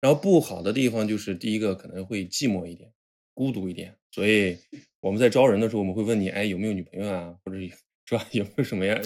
[0.00, 2.92] 然后不好的地方就是第一个可能会寂寞一点，
[3.34, 3.96] 孤独一点。
[4.12, 4.58] 所以
[5.00, 7.38] 我们在招人的时候，我们会问你，哎，有没有女朋友啊？
[7.44, 8.24] 或者是吧？
[8.30, 9.02] 有没有什么样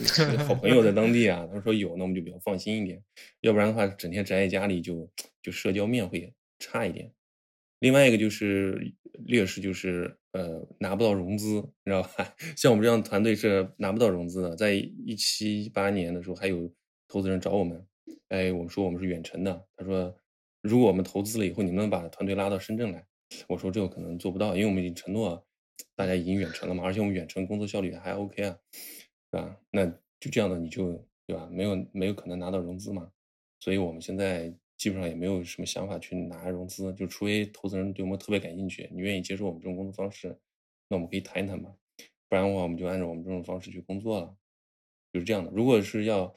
[0.46, 1.46] 好朋友在当地啊？
[1.46, 3.02] 他们说有，那我们就比较放心一点。
[3.40, 7.10] 要不然的话，整天宅在家里就就社交面会差一点。
[7.78, 8.92] 另外一个就是
[9.24, 12.34] 劣势，就是呃拿不到融资，你知道吧？
[12.56, 14.54] 像我们这样的团队是拿不到融资的。
[14.56, 16.70] 在一七一八年的时候，还有
[17.08, 17.86] 投资人找我们，
[18.28, 20.14] 哎，我们说我们是远程的，他说
[20.62, 23.04] 如果我们投资了以后，你们能把团队拉到深圳来？
[23.48, 25.44] 我说这个可能做不到，因为我们已经承诺
[25.94, 28.58] 大家已经远程了嘛，而且我们远程工作效率还 OK 啊，
[29.30, 29.56] 对吧？
[29.70, 29.86] 那
[30.18, 30.92] 就这样的你就
[31.26, 31.48] 对吧？
[31.50, 33.10] 没有没有可能拿到融资嘛，
[33.60, 40.34] 所以我们现在基本上也没有什么想法去拿融资，就除非投资人对我们特别感兴趣，你愿意接受我们这种工作方式，
[40.88, 41.76] 那我们可以谈一谈嘛，
[42.30, 44.34] 不然的话我们就按照我们这种方式去工作了，
[45.12, 45.50] 就是这样的。
[45.50, 46.34] 如果是要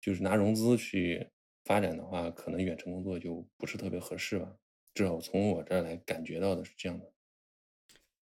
[0.00, 1.28] 就是拿融资去
[1.66, 4.56] 发展的话，可能远程工作就不是特别合适吧。
[4.94, 7.12] 至少从我这儿来感觉到的是这样的。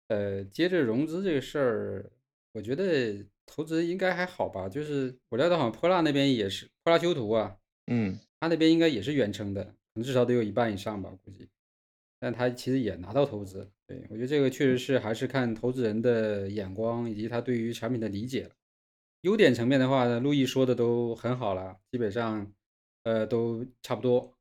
[0.09, 2.13] 呃，接着融资这个事儿，
[2.51, 4.69] 我觉得投资应该还好吧。
[4.69, 11.49] 就是我料到好像泼辣那边也是泼辣修图啊，嗯，他那边应该也是远程的，可能至少得有一半以上吧，估计。
[12.19, 18.51] 但他其实也拿到投资，对我觉得这个确实是还是看投资人的眼光以及他对于产品的理解。
[19.21, 22.51] 优点层面的话呢，陆毅说的都很好了，基本上
[23.03, 24.35] 呃都差不多。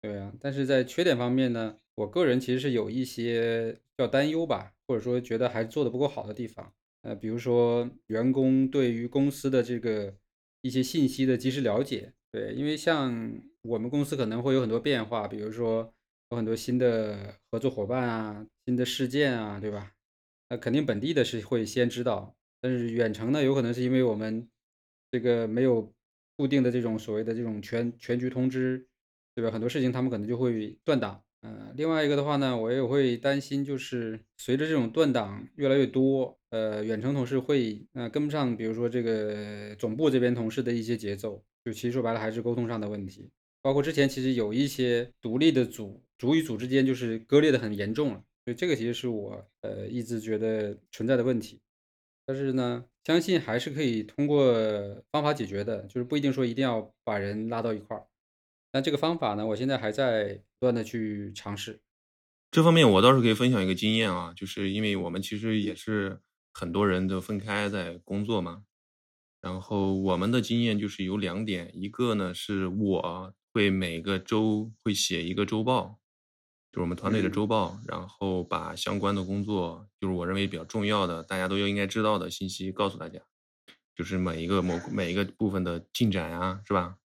[0.00, 6.72] 对啊，但是在缺点方面呢，我个人其实是有一些叫担忧吧，或者说觉得还做的不够好的地方。
[7.02, 10.16] 呃，比如说员工对于公司的这个
[10.62, 12.14] 一些信息的及时了解。
[12.30, 15.92] 对，因为像我们公司可能会有很多变化，比如说
[16.30, 19.92] 有很多新的合作伙伴啊、新的事件啊，对吧？
[20.50, 24.48] 那肯定本地的是会先知道，但是远程呢，有可能是因为我们
[25.10, 25.92] 这个没有
[26.36, 28.86] 固定的这种所谓的这种全全局通知。
[29.34, 29.52] 对吧？
[29.52, 31.22] 很多事情他们可能就会断档。
[31.42, 41.40] 嗯，另外一个的话呢，我也会担心，就是随着这种断档越来越多，呃，远程同事会呃跟不上，比如说这个总部这边同事的一些节奏。
[41.68, 43.28] 就其实说白了还是沟通上的问题。
[43.60, 48.24] 包括之前其实有一些独立的组，组与组之间就是割裂的很严重了。
[48.44, 51.60] 所以这个其实是我呃一直觉得存在的问题。
[52.24, 54.54] 但是呢，相信还是可以通过
[55.12, 58.06] 方法解决的，就是不一定说一定要把人拉到一块儿。
[58.72, 61.80] 但这个方法呢，我现在还在不断的去尝试。
[62.50, 66.20] 这方面我倒是可以分享一个经验啊，就是因为我们其实也是
[66.54, 68.62] 很多人都分开在工作嘛。
[69.40, 75.98] 然后我们的经验就是有两点，一个呢是我会每个周会写一个周报，
[76.72, 83.20] 就是我们团队的周报，然后把相关的工作，就是我认为比较重要的，大家都应该知道的信息告诉大家，
[83.94, 86.96] 就是每一个某每一个部分的进展啊，是吧？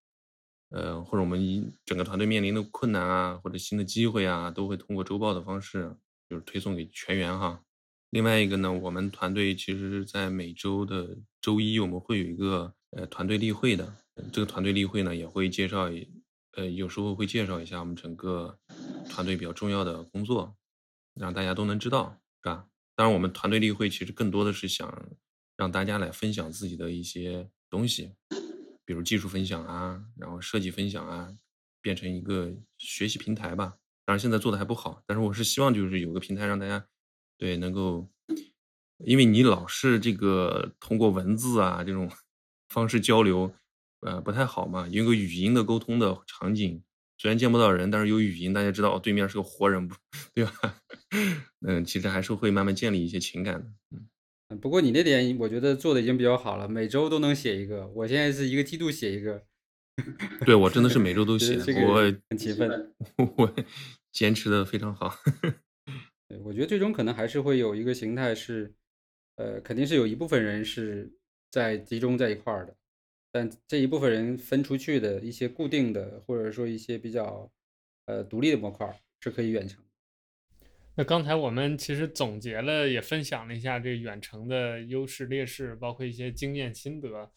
[0.69, 5.95] 呃，或者我们一整个团队面临的困难啊，或者新的机会啊，都会通过周报的方式，
[6.27, 7.61] 就是推送给全员哈。
[8.13, 13.91] 另外一个呢，我们团队其实是在每周的周一，我们会有一个呃团队例会的。
[14.31, 15.89] 这个团队例会呢，也会介绍，
[16.51, 18.55] 呃，有时候会介绍一下我们整个
[19.09, 20.55] 团队比较重要的工作，
[21.15, 22.67] 让大家都能知道，是吧？
[22.95, 25.11] 当然，我们团队例会其实更多的是想
[25.57, 28.11] 让大家来分享自己的一些东西。
[28.85, 31.35] 比如技术分享啊，然后设计分享啊，
[31.81, 33.77] 变成一个学习平台吧。
[34.05, 36.85] 当然现在做的还不好，但是我是希望就是有个平台让大家
[37.37, 38.09] 对能够，
[38.97, 42.09] 因为你老是这个通过文字啊这种
[42.69, 43.53] 方式交流，
[44.01, 44.87] 呃不太好嘛。
[44.89, 46.81] 有个语音的沟通的场景，
[47.17, 49.95] 虽然见不到人，但是有语音，大家知道对面是个活人，不
[50.33, 50.51] 对吧？
[51.65, 54.07] 嗯，其实还是会慢慢建立一些情感的，嗯。
[54.61, 57.87] 不过你那点我觉得做的已经比较好了，每周都能写一个。
[57.87, 59.43] 我现在是一个季度写一个。
[60.45, 61.55] 对我真的是每周都写，
[61.87, 62.93] 我很勤奋，
[63.37, 63.53] 我
[64.11, 65.15] 坚持的非常好。
[66.43, 68.73] 我觉得最终可能还是会有一个形态是，
[69.35, 71.11] 呃，肯定是有一部分人是
[71.49, 72.75] 在集中在一块儿的，
[73.31, 77.51] 但这一部分人分出去的一些固定的，或者说一些比较
[78.05, 78.87] 呃独立的模块
[79.19, 79.83] 是可以远程。
[80.95, 87.31] 那刚才我们其实总结了，也分享了一下这远程的优势劣势，包括一些经验心得。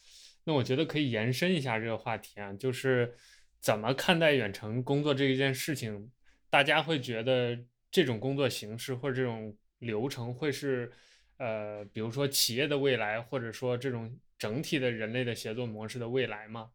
[0.44, 3.14] 那我觉得可以延伸一下这个话题啊，就是
[3.60, 6.10] 怎么看待远程工作这一件事情？
[6.50, 7.58] 大家会觉得
[7.96, 10.92] 这种工作形式或者这种流程会是，
[11.38, 16.72] 呃，比如说企业的未来，或者说这种整体的人类的协作模式的未来吗？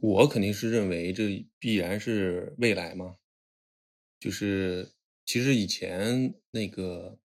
[0.00, 3.16] 我肯定是认为这必然是未来嘛，
[4.18, 4.90] 就是。
[5.30, 7.18] 其实以前那个，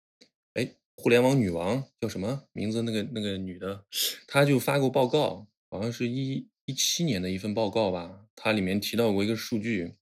[0.54, 2.80] 哎，互联网女王叫什么名字？
[2.80, 3.84] 那个那个女的，
[4.26, 8.24] 她就发过报告，好像是一一七年的一份报告吧。
[8.34, 9.92] 它里面提到过一个数据，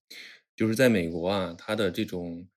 [0.55, 2.47] 就是在美国啊，它的这种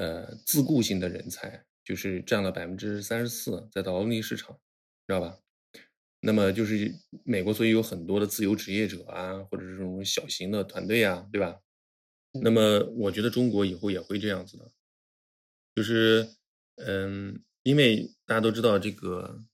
[0.00, 4.58] 呃自雇型的人才，就是占了百分之三十四，在劳动力市场，
[5.06, 5.38] 知道吧？
[6.22, 6.94] 那么就是
[7.24, 11.60] 美国，所以有很多的自由职业者啊，或者是这种小型的团队啊，对吧？
[12.42, 14.72] 那么我觉得中国以后也会这样子的，
[15.74, 16.28] 就是
[16.76, 19.44] 嗯，因为大家都知道这个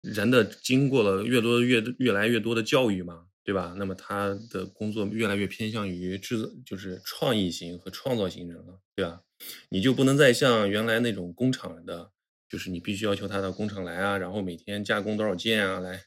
[0.00, 3.74] 人的经过了越多越越来越多的教育嘛，对吧？
[3.78, 9.22] 那么他的工作越来越偏向于制作，就是创意型和创造型人了，对吧？
[9.70, 12.10] 你就不能再像原来那种工厂的。
[12.48, 16.00] 就是你必须要求他到工厂来啊，然后每天加工多少件啊，来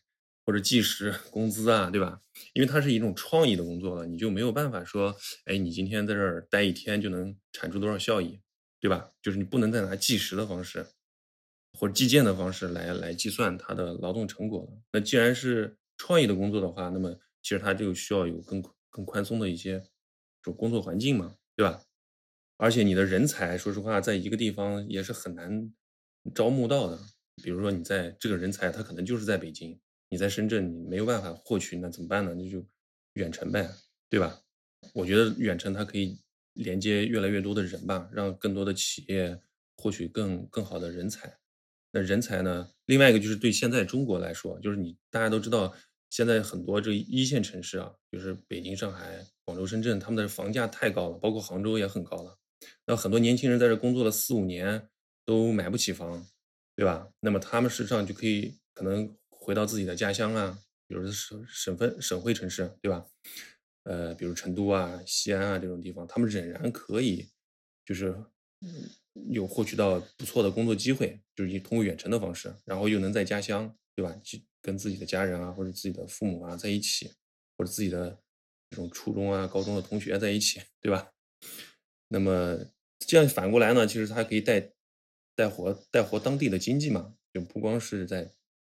[0.45, 2.21] 或者计时工资啊，对吧？
[2.53, 5.13] 因为它是一种创意的工作了，你就没有办法说，
[5.43, 8.39] 哎，你今天在这儿待一天就能产出多少效益，
[8.79, 9.11] 对吧？
[9.21, 10.87] 就是你不能再拿计时的方式
[11.77, 14.81] 或者计件的方式来来计算他的劳动成果了。
[14.93, 19.83] 那既然是创意的工作的话，那么其实它就需要有更更宽松的一些
[20.43, 21.83] 就工作环境嘛，对吧？
[22.57, 25.73] 而且你的人才，说实话，在一个地方也是很难。
[26.35, 26.99] 招募到的，
[27.41, 29.79] 比如说你在这个人才，他可能就是在北京，
[30.09, 32.35] 你在深圳，你没有办法获取，那怎么办呢？
[32.37, 32.65] 那就
[33.13, 33.69] 远程呗，
[34.09, 34.41] 对吧？
[34.93, 36.19] 我觉得远程它可以
[36.53, 39.39] 连接越来越多的人吧，让更多的企业
[39.77, 41.39] 获取更更好的人才。
[41.91, 42.69] 那人才呢？
[42.85, 45.73] 另外一个就是对现在中国来说，就是你大家都知道，
[46.09, 52.37] 现在很多这一线城市啊，就是北京、上海、广州、深圳，他们的房价太高了，包括杭州也很高了。
[52.85, 54.89] 那很多年轻人在这工作了四五年。
[55.25, 56.25] 都买不起房，
[56.75, 57.07] 对吧？
[57.19, 60.57] 那么他们实际上就可以可能回到自己的家乡啊，
[60.87, 63.05] 比如省省份省会城市，对吧？
[63.83, 67.29] 呃，比如成都啊、西安啊这种地方，他们仍然可以
[67.85, 68.19] 就是
[69.29, 74.15] 有获取到不错的工作机会，就是以通过远程的方式，然后又能在家乡，对吧？
[74.23, 77.11] 去跟自己的家人啊，或者自己的父母啊在一起，
[77.57, 78.17] 或者自己的
[78.69, 81.11] 这种初中啊、高中的同学在一起，对吧？
[82.07, 82.57] 那么
[82.99, 84.71] 这样反过来呢，其实它可以带。
[85.35, 88.29] 带活带活当地的经济嘛，就不光是在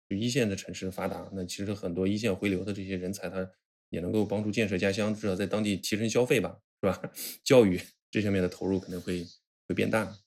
[0.08, 3.52] 一线的城市发达，那其实很多一线回流的这些人才，他
[3.90, 7.12] 也能够帮助建设家乡，至少在当地提升消费吧，是吧？
[7.44, 9.28] 教育这方面的投入可能会
[9.68, 10.18] 会变大。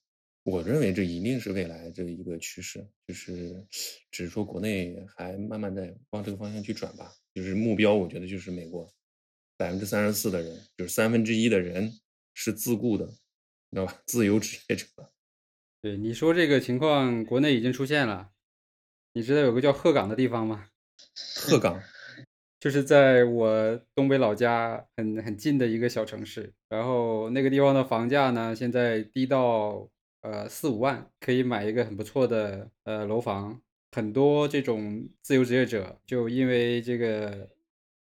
[0.49, 3.61] 我认为这一定是未来这一个趋势，就是
[4.11, 7.11] 只是说国内还慢慢在往这个方向去转吧。
[7.33, 8.89] 就是目标，我觉得就是美国
[9.57, 11.91] 百分之三十四的人，就是三分之一的人
[12.33, 13.99] 是自雇的，知道吧？
[14.07, 14.85] 自由职业者。
[15.81, 18.31] 对你说这个情况，国内已经出现了。
[19.15, 20.69] 你知道有个叫鹤岗的地方吗？
[21.35, 21.83] 鹤岗
[22.61, 26.53] 就是在我东北老家很很近的一个小城市。
[26.69, 29.89] 然后那个地方的房价呢，现在低到
[30.21, 33.61] 呃四五万，可以买一个很不错的呃楼房。
[33.91, 37.49] 很多这种自由职业者就因为这个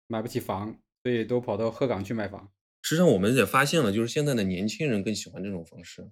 [0.07, 2.51] 买不起房，所以都跑到鹤岗去买房。
[2.83, 6.11] 实际上，我们也发现了，就是现在的年轻人更喜欢这种方式。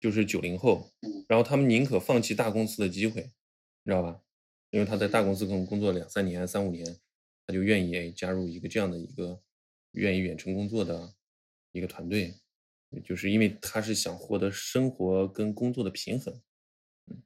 [0.00, 0.92] 就是九零后，
[1.26, 3.20] 然后他们宁可放弃大公司的机会，
[3.82, 4.20] 你知道吧？
[4.70, 6.86] 因为他在大公司可能工作两三年、三五年，
[7.46, 9.42] 他就愿意加入一个这样的一个
[9.92, 11.14] 愿意远程工作的
[11.72, 12.32] 一个团队，
[13.04, 16.40] 就是因为他是想获得生活跟工作的平衡。
[17.06, 17.22] 嗯，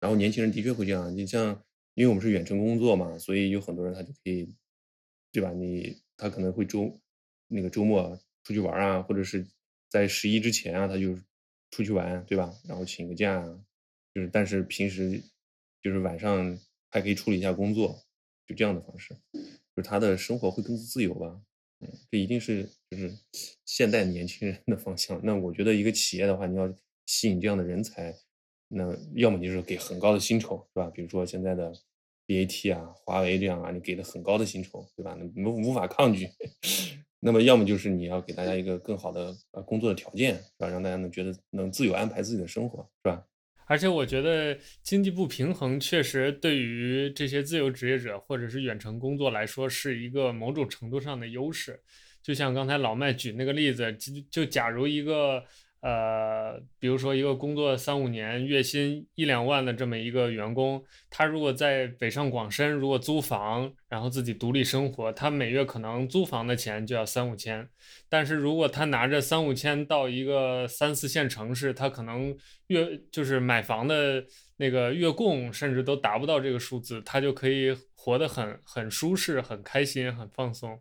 [0.00, 4.54] 然后年轻人的确会这样，你像因为我们是远程工作嘛，所以有很多人他就可以，
[5.32, 5.52] 对吧？
[5.52, 7.00] 你他可能会周
[7.48, 9.46] 那个周末出去玩啊，或者是
[9.88, 11.18] 在十一之前啊，他就。
[11.70, 12.50] 出去玩，对吧？
[12.66, 13.44] 然后请个假，
[14.14, 15.22] 就是，但是平时
[15.82, 18.06] 就是晚上还可以处理一下工作，
[18.46, 21.42] 就这样的方式，就是他的生活会更自由吧。
[22.10, 23.12] 这一定是就是
[23.64, 25.20] 现代年轻人的方向。
[25.22, 26.72] 那我觉得一个企业的话，你要
[27.06, 28.14] 吸引这样的人才，
[28.68, 30.90] 那要么就是给很高的薪酬，是吧？
[30.90, 31.72] 比如说现在的
[32.26, 35.16] BAT 啊、华为这样啊，你给的很高的薪酬，对吧？
[35.34, 36.28] 你们无法抗拒。
[37.20, 40.68] 那么，要么就是你要给大家一个更好的工作的条件，是吧？
[40.68, 43.26] 让大家能觉得能自由安排自己的生活，是吧？
[43.68, 51.80] 而且我觉得经济不平衡确实对于这些自由职业者或者是远程工作来说是一个某种程度上的优势。
[52.22, 55.44] 就像刚才老麦举那个例子，就就假如一个。
[55.80, 67.68] 呃，比如说一个工作三五年、月薪一两万的这么一个员工，他如果在北上广深，如果租房，然后自己独立生活，他每月可能租房的钱就要三五千。
[68.08, 74.24] 但是如果他拿着三五千到一个三四线城市，他可能月就是买房的
[74.56, 80.80] 那个月供甚至都达不到这个数字，他就可以活得很很舒适、很开心、很放松。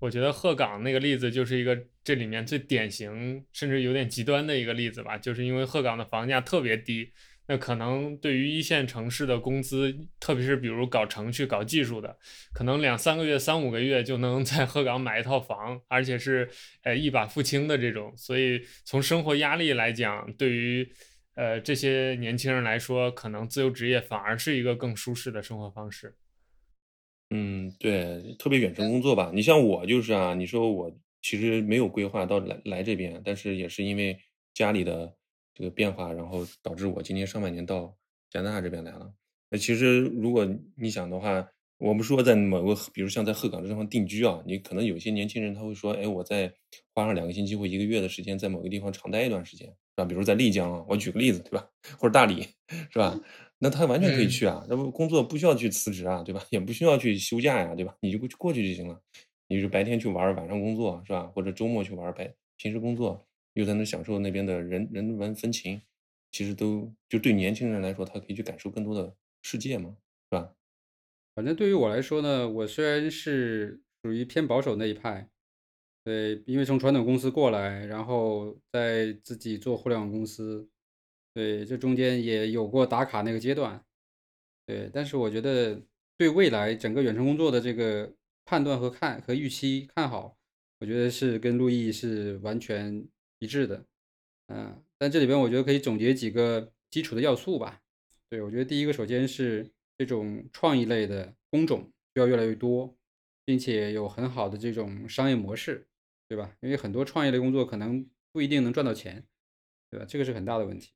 [0.00, 5.16] 我觉得鹤岗那个例子就是一个这里面最典型，甚至有点极端的一个例子吧。
[5.16, 7.12] 就是因为鹤岗的房价特别低，
[7.46, 12.18] 那可能对于一线城市的工资，特别是比如搞程序、搞技术的，
[12.52, 16.48] 可能两三个月、三五个月就能在鹤岗买一套房，而且是
[16.82, 18.12] 呃一把付清的这种。
[18.16, 20.90] 所以从生活压力来讲，对于
[21.34, 26.14] 呃，这些年轻人来说，可能自由职业反而是一个更舒适的生活方式。
[27.32, 29.30] 嗯，对，特别远程工作吧。
[29.32, 34.18] 你像我就是啊，你说我其实没有规划到来来这边，但是也是因为
[34.52, 35.14] 家里的
[35.54, 37.96] 这个变化，然后导致我今年上半年到
[38.30, 39.12] 加拿大这边来了。
[39.48, 40.44] 那其实如果
[40.76, 41.46] 你想的话，
[41.78, 46.52] 我们说在某个，比如像在鹤岗这地方定居啊，你可能有些年轻人他会说，哎，我在
[46.92, 50.04] 花上两个星期或一个月的时间，在某个地方长待一段时间，是吧？
[50.04, 51.64] 比如在丽江啊，我举个例子，对吧？
[51.96, 52.42] 或者大理，
[52.90, 53.18] 是吧？
[53.62, 56.42] 那他完全可以去啊，那不工作不需要去辞职啊，对吧？
[56.48, 57.94] 也不需要去休假呀，对吧？
[58.00, 58.98] 你就过去就行了。
[59.48, 61.24] 你就白天去玩，晚上工作，是吧？
[61.34, 65.82] 或者周末去玩，白平时工作，又在那享受那边的人人文风情，
[66.32, 69.94] 其实都就对年轻人来说，他可以去感受更多的世界嘛，
[70.30, 70.54] 是吧？
[71.34, 75.28] 反正对于我来说呢，我虽然是属于偏保守那一派，
[76.02, 80.70] 对，因为从传统公司过来，然后在自己做互联网公司。
[81.32, 83.84] 对，这中间也有过打卡那个阶段，
[84.66, 85.80] 对，但是我觉得
[86.18, 88.12] 对未来整个远程工作的这个
[88.44, 90.36] 判断和看和预期看好，
[90.80, 93.06] 我觉得是跟陆毅是完全
[93.38, 93.84] 一致的，
[94.48, 97.80] 嗯，但这里边我觉得可以总结几个基础的要素吧。
[98.28, 102.96] 对，我觉得第一个首先是这种创意类的工种需要越来越多，
[103.44, 105.86] 并且有很好的这种商业模式，
[106.28, 106.56] 对吧？
[106.60, 109.24] 因为很多创业类工作可能不一定能赚到钱，
[109.90, 110.06] 对吧？
[110.08, 110.92] 这个是很大的问题。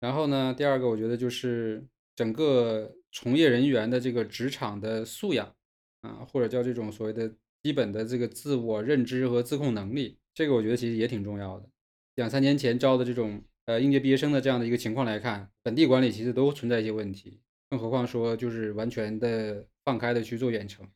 [0.00, 1.82] 然后呢，第二个我觉得就是
[2.14, 5.54] 整个从业人员的这个职场的素养
[6.02, 7.32] 啊，或者叫这种所谓的
[7.62, 11.68] 基本的这个自我认知和自控能力，这个我觉得其实也挺重要的。
[12.16, 17.40] 两三年前招的这种呃应届毕业生的这样的一个情况来看，本地管理其实都存在一些问题，
[17.70, 20.86] 更何况说就是完全的放开的去做远程，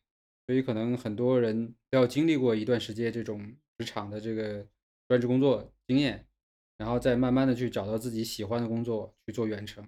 [0.45, 4.65] 所以可能很多人要经历过一段时间这种职场的这个
[5.07, 6.25] 专职工作经验。
[6.79, 9.85] 然后再慢慢的去找到自己喜欢的工作去做远程。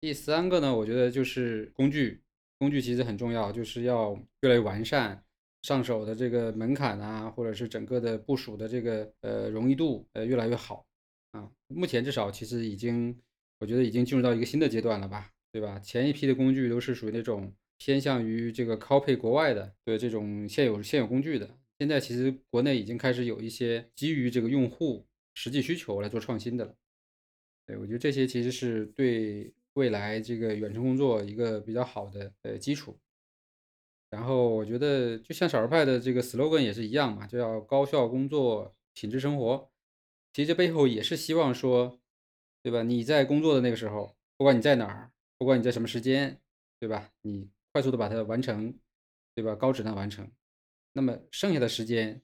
[0.00, 2.22] 第三个呢，我觉得就是工具，
[2.58, 5.22] 工具其实很重要，就是要越来越完善，
[5.62, 10.86] 上手的这个门槛啊，或者是整个的部署的这个呃容易度呃越来越好
[11.32, 11.50] 啊。
[11.66, 13.14] 目前至少其实已经，
[13.58, 15.80] 我觉得已经进入到一个新的阶段了吧，对吧？
[15.80, 25.04] 前一批的工具都是属于那种偏向于这个 copy 国外的对这种现有现有工具的，现在其实国内已经开始有一些基于这个用户。
[25.34, 26.74] 实际需求来做创新的了，
[27.66, 32.98] 对我觉得这些其实是对未来这个远程工作一个比较好的呃基础。
[34.10, 39.70] 然后我觉得就像少儿派的这个 slogan 也是一样嘛，就要高效工作，品质生活。
[40.32, 42.00] 其实这背后也是希望说，
[42.60, 42.82] 对吧？
[42.82, 46.40] 你在工作的那个时候，不管你在哪儿，不管你在什么时间，
[46.80, 47.12] 对吧？
[47.22, 48.76] 你快速的把它完成，
[49.34, 49.54] 对吧？
[49.54, 50.28] 高质量完成。
[50.92, 52.20] 那么剩下的时间，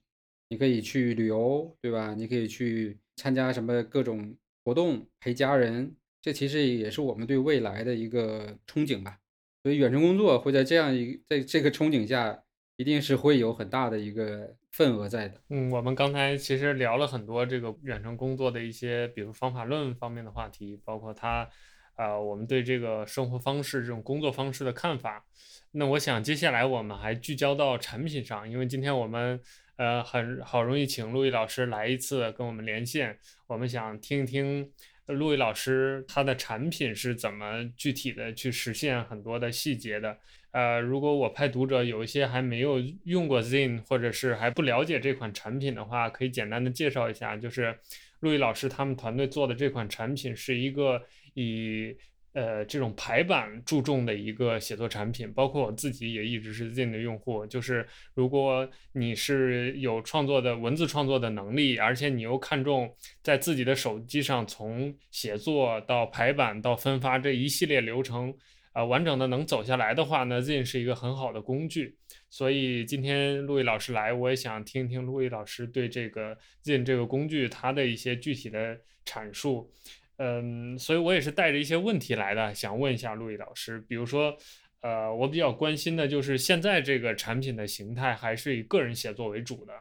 [0.49, 2.13] 你可以去旅游，对吧？
[2.13, 2.97] 你可以去。
[3.19, 9.17] 参加什么各种活动陪家人，这其实也是我们对未来的一个憧憬吧。
[9.63, 12.43] 所以远程工作会在这样一在这个憧憬下，
[12.75, 15.41] 一定是会有很大的一个份额在的。
[15.49, 21.49] 嗯，我们刚才其实聊了很多这个远程工作的一些，比如方法论方面的话题，包括它，
[21.95, 25.25] 呃，我们对这个生活方式这种工作方式的看法。
[25.71, 29.41] 那我想接下来我们还聚焦到产品上，因为今天我们。
[29.77, 33.17] 呃，很好容易请陆毅老师来一次跟我们连线，
[33.47, 34.71] 我们想听一听
[35.05, 40.17] 陆毅老师他的产品是怎么具体的去实现很多的细节的。
[40.51, 47.77] 呃，如果我派读者有一些还没有用过 Zin 或者是还不了解这款产品的话，可以简单的介绍一下，就是
[48.19, 51.01] 陆毅老师他们团队做的这款产品是一个
[51.33, 51.95] 以。
[52.33, 57.45] 呃，这种排版注重的一个写作产品，包括我自己也一直是 Zin 的用户。
[57.47, 68.31] 就是如果你是有创作的文字创作的能力，而且你又看重在自己的手机上从写作到排版到分发这一系列流程，
[68.71, 71.97] 啊，完整的能走下来的话呢，Zin 是一个很好的工具。
[72.29, 79.71] 所以今天陆毅老师来，我也想听听陆毅老师对这个 Zin 这个工具它的一些具体的阐述。
[80.17, 83.79] 嗯，所以我也是带着一些问题来的，想问一下陆毅老师。
[83.81, 84.35] 比如说，
[84.81, 89.73] 呃，我比较关心的就是现在这个产品的形态还是以个人写作为主的，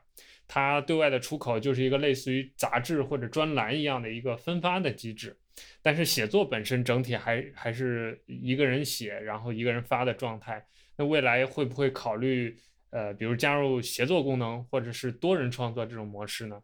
[0.47, 5.37] 它对外的出口就是一个类似于杂志或者专栏一样的一个分发的机制，
[5.81, 10.65] 但是写作本身整体还还是一个人写，然后一个人发的状态。
[10.99, 12.57] 那未来会不会考虑，
[12.91, 16.63] 呃，比如加入协作功能或者是多人创作这种模式呢？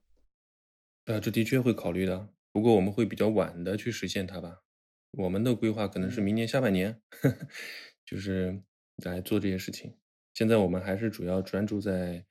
[1.07, 2.29] 呃，这的确会考虑的。
[2.53, 4.59] 不过我们会比较晚的去实现它吧，
[5.13, 7.01] 我们的规划可能是明年下半年，
[8.05, 8.63] 就是
[9.05, 9.95] 来做这些事情。
[10.35, 12.25] 现在我们还是主要专注在，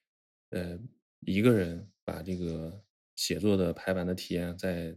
[0.51, 0.79] 呃，
[1.21, 2.83] 一个人把这个
[3.15, 4.95] 写作的排版的体验再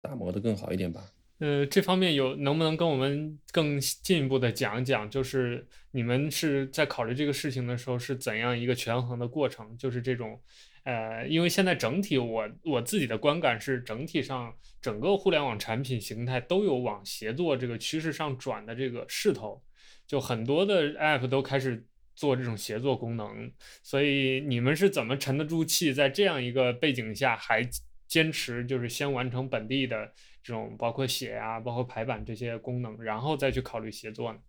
[0.00, 1.12] 打磨的更好一点吧。
[1.38, 5.10] 呃，这方面有能不能跟我们更进一步的讲一讲？
[5.10, 9.76] 就是你们是在考虑这个事情的时候是怎样一个权衡的过程？
[9.76, 10.40] 就是这种，
[10.84, 19.62] 呃，因为现在整体我我自己的观感是，整体上整个互联网产品形态都有往协作这个趋势上转的这个势头，
[20.06, 23.52] 就很多的 app 都开始做这种协作功能。
[23.82, 27.62] 所以你们是怎么沉得住气，在这样一个背景下还
[28.08, 30.12] 坚持就是先完成本地的？
[30.44, 34.40] 这种包括写呀，包括排版这些功能，然后再去考虑协作呢？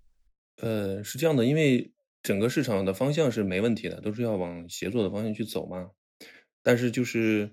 [0.57, 5.91] 呃，是这样的，因为整个市场的方向是没问题的，都是要往协作的方向去走嘛。
[6.63, 7.51] 但是就是，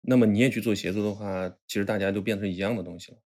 [0.00, 3.18] 那么你也去做协作的话，其实大家都变成一样的东西了，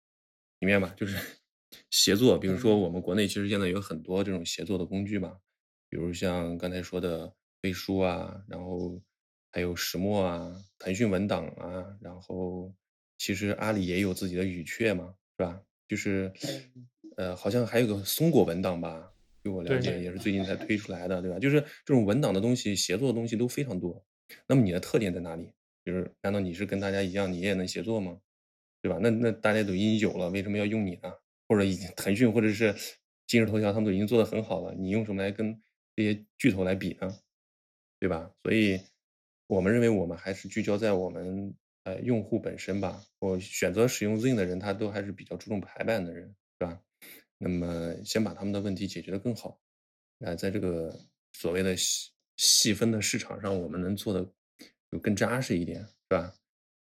[0.59, 0.95] 明白吧？
[0.97, 1.16] 就是
[1.89, 5.39] 协作，比如说我们国内其实现在有很多这种协作的工具嘛，
[5.89, 9.01] 比如像刚才说的飞书啊，然后
[9.51, 12.74] 还有石墨啊、腾讯文档啊，然后。
[13.22, 15.61] 其实阿里也有自己的语雀嘛，是吧？
[15.87, 16.33] 就是，
[17.18, 19.12] 呃，好像还有个松果文档吧，
[19.45, 21.39] 据我了解也是最近才推出来的，对吧？
[21.39, 24.03] 就是这种文档的东西、协作的东西都非常多。
[24.47, 25.53] 那么你的特点在哪里？
[25.85, 28.20] 就是难道你是跟大家一样，你也能协作吗？
[28.83, 28.99] 对吧？
[29.03, 31.12] 那那大家都已经有了，为什么要用你呢？
[31.49, 32.74] 或者已经腾讯或者是
[33.26, 35.61] 今日头条他们都已经做得很好了，你用什么来跟
[35.97, 37.18] 这些巨头来比呢？
[37.99, 38.33] 对吧？
[38.43, 38.81] 所以
[39.47, 41.55] 我们认为我们还是聚焦在我们。
[41.85, 46.78] 呃，用户本身吧，我选择使用 Zin 的人，他都还是比较注重排版的人，是吧？
[47.39, 49.59] 那么先把他们的问题解决得更好，
[50.18, 50.95] 啊，在这个
[51.33, 51.74] 所谓的
[52.41, 54.24] 细细分的市场上，我们能做的
[54.91, 56.34] 就更扎实一点，是吧？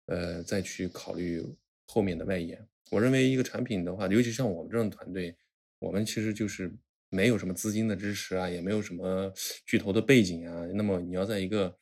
[0.07, 1.45] 呃，再去考虑
[1.85, 2.67] 后面的外延。
[2.89, 5.37] 我认为一个产品的话，尤其像我们这种团队，
[5.77, 6.75] 我们其实就是
[7.09, 9.31] 没有什么资金的支持啊，也没有什么
[9.67, 10.65] 巨头的背景啊。
[10.73, 11.77] 那么你要在一个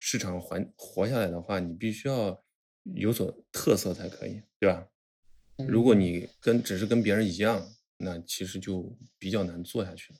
[0.00, 2.42] 市场环活下来的话，你必须要。
[2.94, 4.86] 有所特色才可以，对吧？
[5.66, 10.18] 如果你跟只是跟别人一样，那其实就比较难做下去了。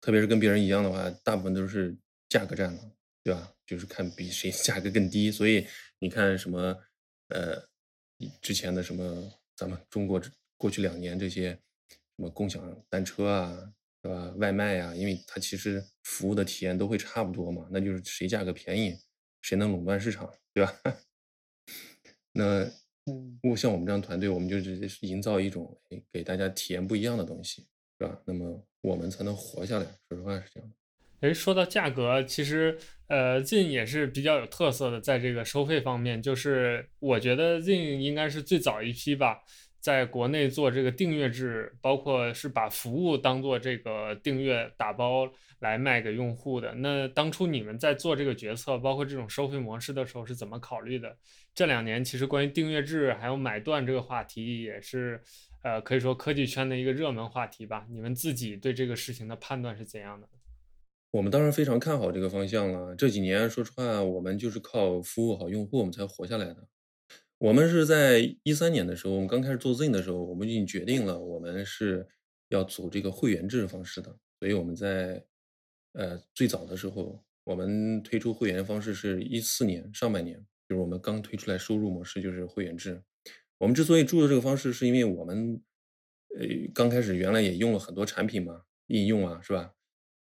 [0.00, 1.98] 特别是跟别人一样的话，大部分都是
[2.32, 3.54] 价格战了，对吧？
[3.66, 5.30] 就是看比谁价格更低。
[5.30, 5.66] 所以
[5.98, 6.58] 你看什么，
[7.28, 7.62] 呃，
[8.40, 10.18] 之前的什么，咱们中国
[10.56, 11.50] 过去两年这些
[11.90, 14.30] 什么共享单车啊，是吧？
[14.38, 18.98] 外卖啊，因为它其实服务的体验都会差不多嘛，那就是谁价格便宜，
[19.42, 20.80] 谁能垄断市场，对吧？
[22.32, 22.64] 那，
[23.04, 25.78] 如果像我们这样团队，我们就是营造一种
[26.10, 27.66] 给大家体验不一样的东西，
[27.98, 28.22] 是吧？
[28.24, 29.84] 那么我们才能活下来。
[30.08, 30.81] 说实话是这样的。
[31.22, 39.38] 哎，说到价格，其实呃，Zin 也是比较有特色的，在这个收费方面，就是我觉得 Zin 应该是最早一批吧。
[39.78, 45.28] 在国内做这个订阅制，包括是把服务当做这个订阅打包
[45.60, 46.74] 来卖给用户的。
[46.74, 51.16] 那当初你们在做这个决策，包括这种收费模式的时候是怎么考虑的？
[51.54, 55.20] 这两年其实关于订阅制还有买断这个话题也是，
[55.62, 57.86] 呃，可以说科技圈的一个热门话题吧。
[57.90, 60.28] 你们自己对这个事情的判断是怎样的？
[61.12, 62.96] 我们当然非常看好这个方向了。
[62.96, 66.66] 这几年说实话，我们就是靠服务好用户，我们才活下来的。
[67.36, 72.08] 我们是在一三年的时候，我们刚开始做 Zin 的时候，我们已经决定了，我们是
[72.48, 74.16] 要走这个会员制方式的。
[74.40, 75.22] 所以我们在
[75.92, 83.02] 呃最早的时候，我们推出会员方式是一四年上半年，就是我们刚推出来收入模式就是会员制。
[83.58, 85.62] 我们之所以注的这个方式，是因为我们
[86.38, 89.74] 呃刚开始原来也用了很多产品嘛，应用啊，是吧？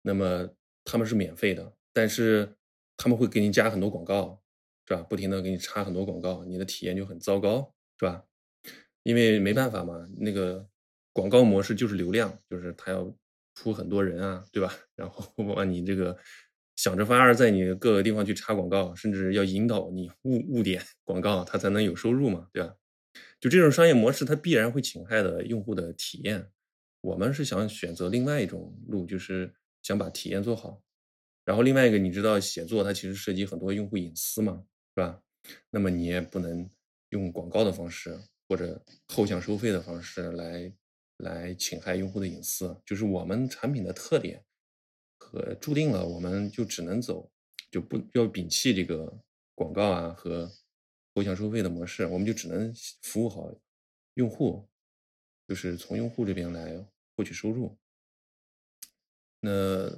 [0.03, 0.49] 那么
[0.89, 2.57] 他们是免费的，但是
[2.97, 4.43] 他们会给你加很多广告。
[4.91, 5.03] 是吧？
[5.03, 8.25] 不停的给你插很多广告，你的体验就很糟糕，是吧？
[9.03, 10.67] 因为没办法嘛，那个
[11.13, 13.15] 广告模式就是流量，就是他要
[13.55, 14.73] 出很多人啊，对吧？
[14.97, 16.17] 然后往你这个
[16.77, 22.75] 想着法儿在你各个地方去插广告，甚至要引导你误误点广告，他才能有收入嘛，对吧？
[23.39, 26.49] 就这种商业模式，它必然会侵害的用户的体验。
[27.03, 29.53] 我们是想选择另外一种路，就是
[29.89, 30.83] 想把体验做好。
[31.47, 34.63] 然后另外一个，你知道写作它其实涉及很多用户隐私嘛？
[34.95, 35.23] 是吧？
[35.71, 36.69] 那么你也不能
[37.09, 40.71] 用广告的方式或者后向收费的方式来
[41.17, 42.79] 来侵害用户的隐私。
[42.85, 44.45] 就是我们产品的特点
[45.19, 47.33] 和注定了，我们就只能走，
[47.71, 49.19] 就不要摒弃这个
[49.55, 50.53] 广告啊和
[51.15, 52.71] 后向收费的模式，我们就只能
[53.01, 53.51] 服务好
[54.17, 54.69] 用户，
[55.47, 56.87] 就是从用户这边来
[57.17, 57.75] 获取收入。
[59.41, 59.89] 那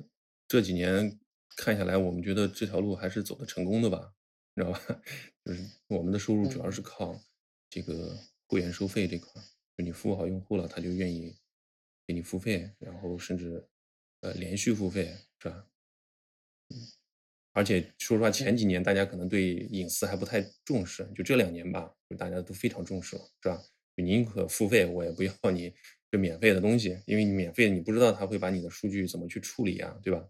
[0.48, 1.18] 这几年
[1.56, 4.12] 看下来，我们觉得这条路还是走的成功的吧。
[4.54, 5.02] 你知道吧？
[5.44, 7.18] 就是我们的收入主要是靠
[7.68, 8.18] 这个
[8.48, 9.40] 会员收费这块，
[9.76, 11.34] 就你服务好用户了，他就愿意
[12.06, 13.64] 给你付费，然后甚至
[14.20, 15.66] 呃连续付费，是吧？
[16.70, 16.76] 嗯，
[17.52, 23.62] 而且说实话，前几年大家可能对隐私还不太重视，就这两年吧，就大家都非常重视了，是吧？
[23.96, 25.72] 就宁可付费，我也不要你
[26.10, 30.26] 这免费的东西，因为你免费你不知道他会把你的数据怎么去处理啊，对吧？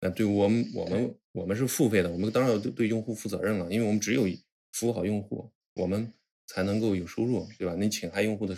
[0.00, 4.26] 那对我们我们我们是付费的，我们当然要对对用户负责任了，因为我们只有
[4.72, 6.12] 服务好用户，我们
[6.46, 7.76] 才能够有收入，对吧？
[7.78, 8.56] 你侵害用户的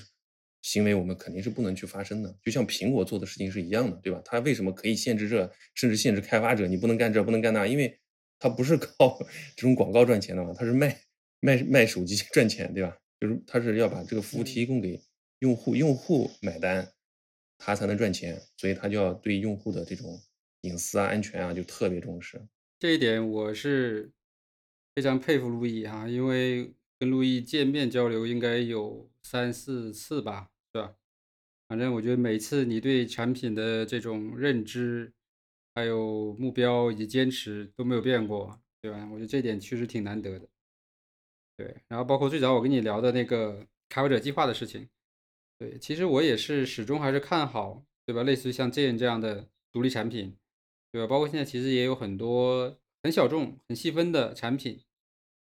[0.62, 2.34] 行为，我们肯定是不能去发生的。
[2.42, 4.22] 就像苹果做的事情是一样的，对吧？
[4.24, 7.66] 它为什么可以限制这，甚至限制开发者，你不能干这，不能干那？
[7.66, 7.98] 因为
[8.38, 9.18] 它不是靠
[9.54, 10.98] 这种广告赚钱的嘛，它是卖
[11.40, 12.96] 卖卖手机赚钱，对吧？
[13.20, 14.98] 就是它是要把这个服务提供给
[15.44, 16.90] 用户，用户买单，
[17.58, 20.18] 他才能赚钱，所以他就要对用户的这种。
[20.64, 22.40] 隐私啊，安全啊，就特别重视
[22.78, 24.10] 这一点，我是
[24.94, 30.96] 非常佩服路易哈，因为跟路易见面交流应该有三四次吧，是吧？
[31.68, 35.12] 反正我觉得每次你对产品的这种认知，
[35.74, 39.06] 还有目标以及坚持都没有变过，对吧？
[39.12, 40.48] 我觉得这点确实挺难得的。
[41.58, 44.88] 对，然后包括最早我跟你聊的那个开发者计划的事情，
[45.64, 48.22] 对，其实我也是始终还是看好，对吧？
[48.22, 50.36] 类似于像 Jane 这样的独立产品。
[50.92, 51.08] 对吧？
[51.08, 54.80] 包括现在其实也有很多很小众、很细分的产品，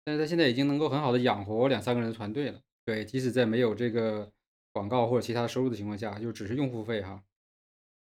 [0.03, 2.60] 但是它现在已经能够很好的养活两三个人的团队了。
[2.84, 4.30] 对，即使在没有这个
[4.74, 7.24] 广告或者其他收入的情况下，就只是用户费哈。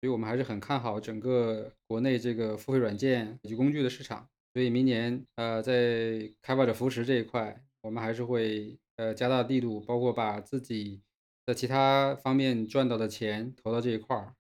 [0.01, 4.29] 所以我们还是很看好整个国内这个付费软件以及工具的市场。
[4.55, 11.03] 所以明年呃，在开发者扶持这一块，我们还是会呃加大力度，包括把自己
[11.47, 14.35] 在其他方面赚到的钱投到这一块儿。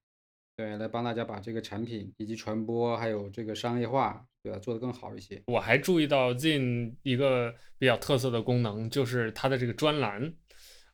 [0.57, 5.43] 对，来帮大家把这个产品以及传播，还有这个商业化，对吧，做得更好一些。
[5.47, 10.33] 我还注意到 Zin 一个比较特色的功能，就是它的这个专栏。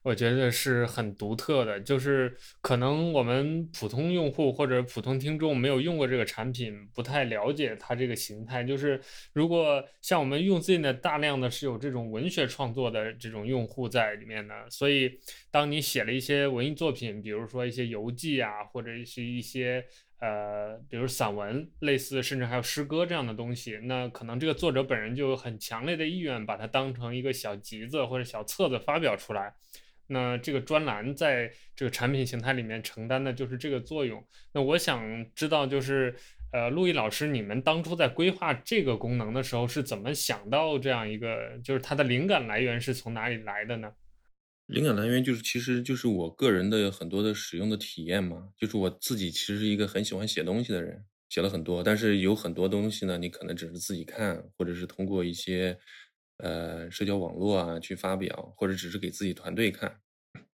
[0.03, 8.65] 我觉得是很独特的，就是可能我们普通用户或者普通听众没有用过这个产品，不太了解它这个形态。
[8.65, 9.01] 就是
[9.33, 15.21] 如果像我们用 Zin 的大量的是有这种文学创作的这种用户在里面的，所以
[15.53, 19.85] 当你写了一些文艺作品，比如说一些游记啊，或者是一些
[20.19, 29.55] 呃，比如散文类似，甚至还有诗歌这样的东西，那可能这个作者本人就有很强烈的意愿把它当成一个小集子或者小册子发表出来。
[30.13, 34.23] 那这个专栏在这个产品形态里面承担的就是这个作用。
[34.53, 36.15] 那我想知道，就是
[36.53, 41.59] 呃，陆毅老师，你们当初在规划这个功能的时候是怎么想到这样一个？
[41.65, 43.93] 就是它的灵感来源是从哪里来的呢？
[44.67, 48.51] 灵感来源就是，其实就是我个人的很多的使用的体验嘛。
[48.57, 55.79] 就是我自己其实是一个很喜欢写东西的人，写了很多，但是有很多东西呢，你可能只是自己看，或者是通过一些。
[56.39, 60.01] 呃，社交网络啊，去发表，或者只是给自己团队看，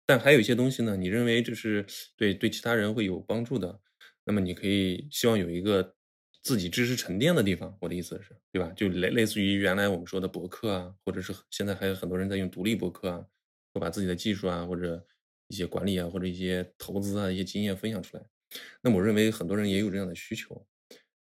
[0.09, 1.85] 但还有一些东西呢，你认为这是
[2.17, 3.79] 对对其他人会有帮助的，
[4.25, 5.95] 那么你可以希望有一个
[6.43, 7.77] 自己知识沉淀的地方。
[7.79, 8.73] 我的意思是，对吧？
[8.75, 13.23] 就类类似于原来我们说的博客啊，或者是现在还有很多人在用独立博客啊，
[13.75, 15.07] 会把自己的技术啊，或者
[15.49, 18.23] 一些管理啊，或者一些投资啊，一些经验分享出来。
[18.83, 20.67] 那么我认为很多人也有这样的需求。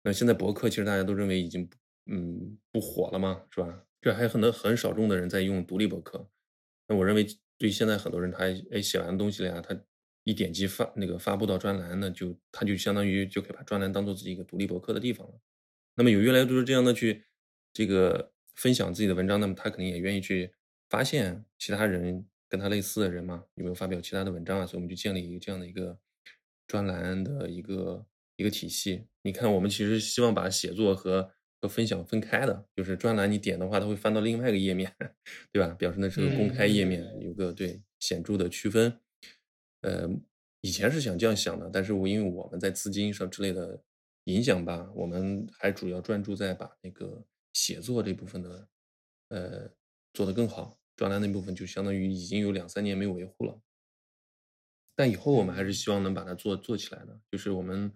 [0.04, 1.68] 那现在博客其实大家都认为已经
[2.06, 3.84] 嗯不火了嘛，是吧？
[4.00, 6.30] 这还有很多很少众的人在用独立博客，
[6.86, 7.26] 那我认为
[7.58, 9.78] 对现在很多人，他哎写完东西了呀，他
[10.24, 15.40] 一点击发那个发布到专栏，那就他就相当于就可以把专栏当做自己一个独立博客的地方了。
[15.96, 17.24] 那么有越来越多这样的去
[17.72, 20.52] 这个分享自己的文章，那么他肯定也愿意去
[20.88, 24.66] 发现其他人跟他类似的人嘛，有没有发表其他的文章啊？
[24.66, 25.98] 所以我们就建立一个这样的一个
[26.66, 28.06] 专栏的一个
[28.36, 29.06] 一个体系。
[29.22, 34.94] 你看，我们其实希望把写作和和分享分开的，就是专栏你点的话，它会翻到另外一个页面，
[35.52, 35.74] 对吧？
[35.74, 39.00] 表示那是个公开页面，有个对显著的区分。
[39.82, 40.08] 呃，
[40.60, 43.82] 以前是想这样想的，但是我因为我们在资金上之类的
[44.24, 48.68] 影响吧，我们还主要专注在把那个写作这部分的
[49.28, 49.70] 呃
[50.12, 50.78] 做得更好。
[50.96, 53.60] 专栏那部分就相当于已经有两三年没有维护了，
[54.96, 57.20] 但以后我们还是希望能把它做做起来的。
[57.30, 57.92] 就是我们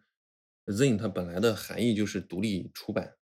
[0.67, 3.17] Zin 它本来的含义就是独立出版。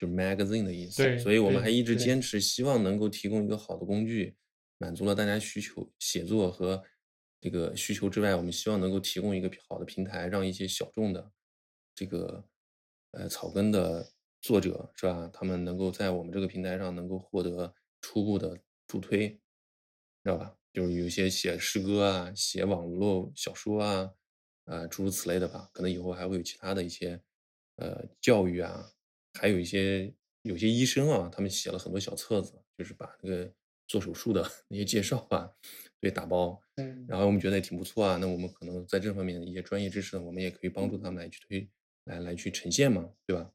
[0.00, 4.34] 就是 magazine 的意思，所以我们还一直坚持，希望能够提供一个好的工具，
[4.78, 6.82] 满足了大家需求，写作和
[7.38, 11.30] 这个需求之外，我们希望能够提供一个好的平台，让一些小众的
[11.94, 12.42] 这个
[13.10, 19.28] 呃草根的作者是吧，他们能够在我们这个平台上能够获得初步的助推，
[20.24, 20.56] 知道吧？
[20.72, 24.10] 就是有些写诗歌啊，写网络小说啊，
[24.64, 27.20] 啊诸如此类的吧，可能以后还会有其他的一些
[27.76, 28.90] 呃教育啊。
[29.34, 30.12] 还有一些
[30.42, 33.52] 有些医生啊，他们写了很多小册子，就是把那个
[33.86, 35.50] 做手术的那些介绍啊，
[36.00, 38.16] 对打包，嗯，然后我们觉得也挺不错啊。
[38.16, 41.68] 那我们可能在这方面的一些专业知识呢，我们也可以帮助他们来去推，
[42.04, 43.50] 来来去呈现嘛，对吧？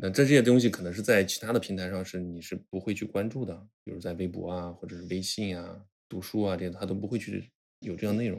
[0.00, 8.38] 那这这些东西可能是在其他的平台上是你是不会去关注的，比如在微博啊，或者是微信啊，读书啊，这些他都不会去有这样内容，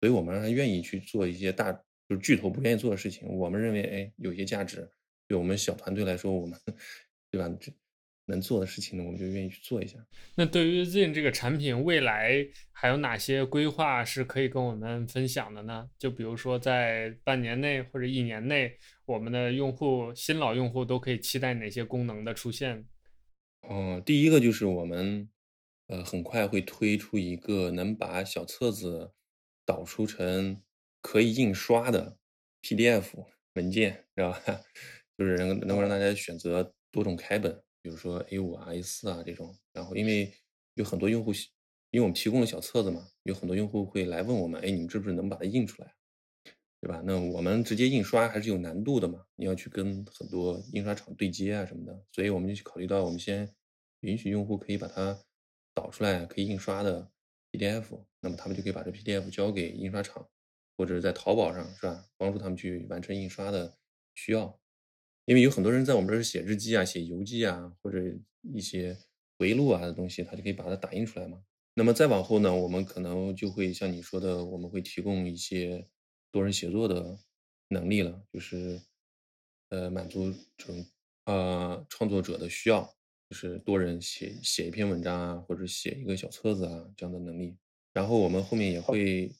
[0.00, 3.28] 所以我们还愿意去做一些大就是巨头不愿意做的事情。
[3.28, 4.88] 我们认为，哎，有些价值，
[5.30, 6.58] 对我们小团队来说，我们
[7.30, 7.48] 对吧？
[7.60, 7.72] 这
[8.26, 9.96] 能做的事情呢，我们就愿意去做一下。
[10.34, 15.88] 那对于 Zin 这个产品未来还有哪些规划是可以跟我们分享的呢？
[15.96, 22.84] 就比如说在半年内或者一年内，我们的用户新老用户都可以期待哪些功能的出现？
[23.68, 25.30] 嗯，第一个就是我们
[25.86, 29.12] 呃很快会推出一个能把小册子
[29.64, 30.60] 导出成
[31.00, 32.16] 可以印刷的
[32.62, 34.60] PDF 文件，知道吧？
[35.20, 37.52] 就是能能够让大家选择多种开本。
[37.82, 40.32] 比如说 A 五啊、A 四啊这种，然后因为
[40.74, 41.30] 有很多用户，
[41.90, 45.94] 因为我们提供了小册子嘛，有很多用户会来问我们，哎，你们是不是能把它印出来，
[46.80, 47.02] 对吧？
[47.04, 53.50] 那我们直接印刷还是有难度的嘛，你要去跟很多印刷厂对接啊什么的，所以我们就去考虑到，我们先
[54.00, 55.18] 允许用户可以把它
[55.74, 57.10] 导出来可以印刷的
[57.52, 60.28] PDF，那么他们就可以把这 PDF 交给印刷厂，
[60.76, 63.78] 或者在淘宝上是吧，帮助他们去完成印刷的
[64.14, 64.59] 需要。
[65.30, 68.02] 因为有很多人在我们这儿写日记啊、写游记啊，或者
[68.52, 68.98] 一些
[69.38, 71.40] 回忆录啊的东西，他就可以把它打印出来嘛。
[71.74, 75.86] 那么再往后呢，我们可能就会像你说的，我们会提供一些
[76.32, 77.16] 多人写作的
[77.68, 78.82] 能力了，就是
[79.68, 80.84] 呃满足这种
[81.26, 82.92] 啊创作者的需要，
[83.28, 87.56] 就是多人写写一篇文章啊，或者写一个小册子啊这样的能力。
[87.92, 89.30] 然后我们后面也会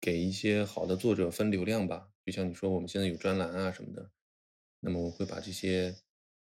[0.00, 4.10] 给一些好的作者分流量吧，就像你说我们现在有专栏啊什么的。
[4.80, 5.94] 那么我会把这些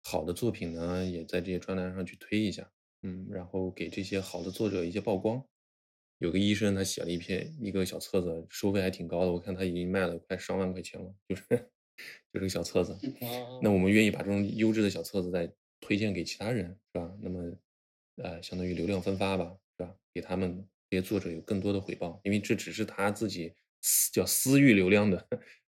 [0.03, 2.71] 好的作品呢，也在这些专栏上去推一下，
[3.03, 5.45] 嗯，然后给这些好的作者一些曝光。
[6.19, 11.43] 有个医生他写了一篇一个小册子，收费还挺高的，我看他已经卖了快上万块钱了，就是
[12.33, 12.97] 就是个小册子。
[13.63, 15.51] 那我们愿意把这种优质的小册子再
[15.81, 17.17] 推荐给其他人，是吧？
[17.23, 17.57] 那么
[18.17, 19.97] 呃，相当于流量分发吧，是吧？
[20.13, 25.27] 给他们这些作者有更多的回报，因为这只是他自己私叫私域流量的。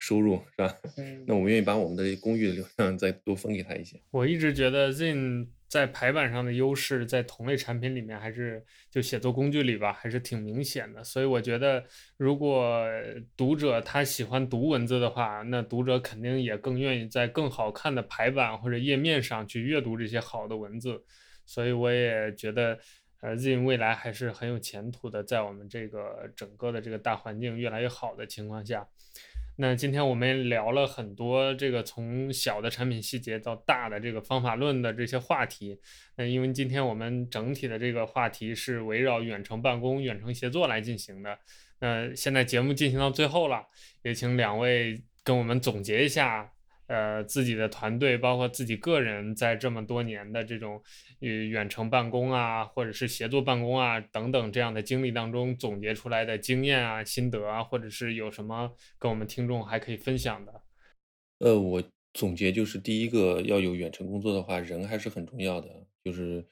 [0.01, 0.75] 收入是吧？
[0.97, 4.01] 嗯那我们愿意把我们的公寓的流量再多分给他一些。
[4.09, 11.03] 我一直觉得 Zin 在排版上的优势，在同类产品里面还是就写作工具里吧，还是挺明显的。
[11.03, 11.85] 所以我觉得，
[12.17, 12.83] 如果
[13.37, 21.05] 读者他喜欢读文字的话，那读者肯定也更愿意在更好看的排版或者页面上去阅读这些好的文字。
[21.45, 22.79] 所以我也觉得，
[23.21, 28.87] 呃，Zin 未来还是很有前途的，在我们这个整个的这个大环境越来越好的情况下。
[29.57, 35.79] 那今天我们聊了很多这个从小的产品细节到大的这个方法论的这些话题。
[36.15, 41.37] 那因为今天我们整体的这个话题是围绕远程办公、远程协作来进行的。
[41.79, 43.67] 那现在节目进行到最后了，
[44.03, 46.51] 也请两位跟我们总结一下。
[46.91, 50.83] 呃，自己的团队，包括自己个人，在这么多年的这种
[51.19, 60.61] 与远程办公啊，或者是协作办公啊等等这样的经历当中，总结出来的经验啊、心得啊，或者是有什么跟我们听众还可以分享的？
[61.39, 61.81] 呃，我
[62.13, 65.69] 总结就是，第一个要有远程工作的话，人还是很重要的，
[66.03, 66.45] 就是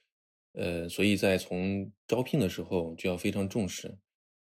[0.54, 3.94] 呃，所以在从招聘的时候就要非常重视，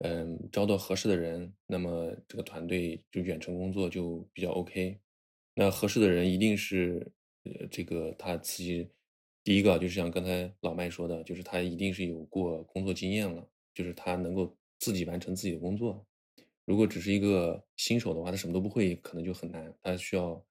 [0.01, 4.99] 嗯，招到合适的人，那么这个团队就远程工作就比较 OK。
[5.53, 7.11] 那合适的人一定是，
[7.43, 8.89] 呃，这个他自己
[9.43, 16.05] 第一个就是像刚才老麦说的，就是他一定是有过工作经验了，就是他能够自己完成自己的工作。
[16.63, 19.73] 如果只是一个新手的话，他什么都不会，可能就很难。
[19.81, 20.41] 他需要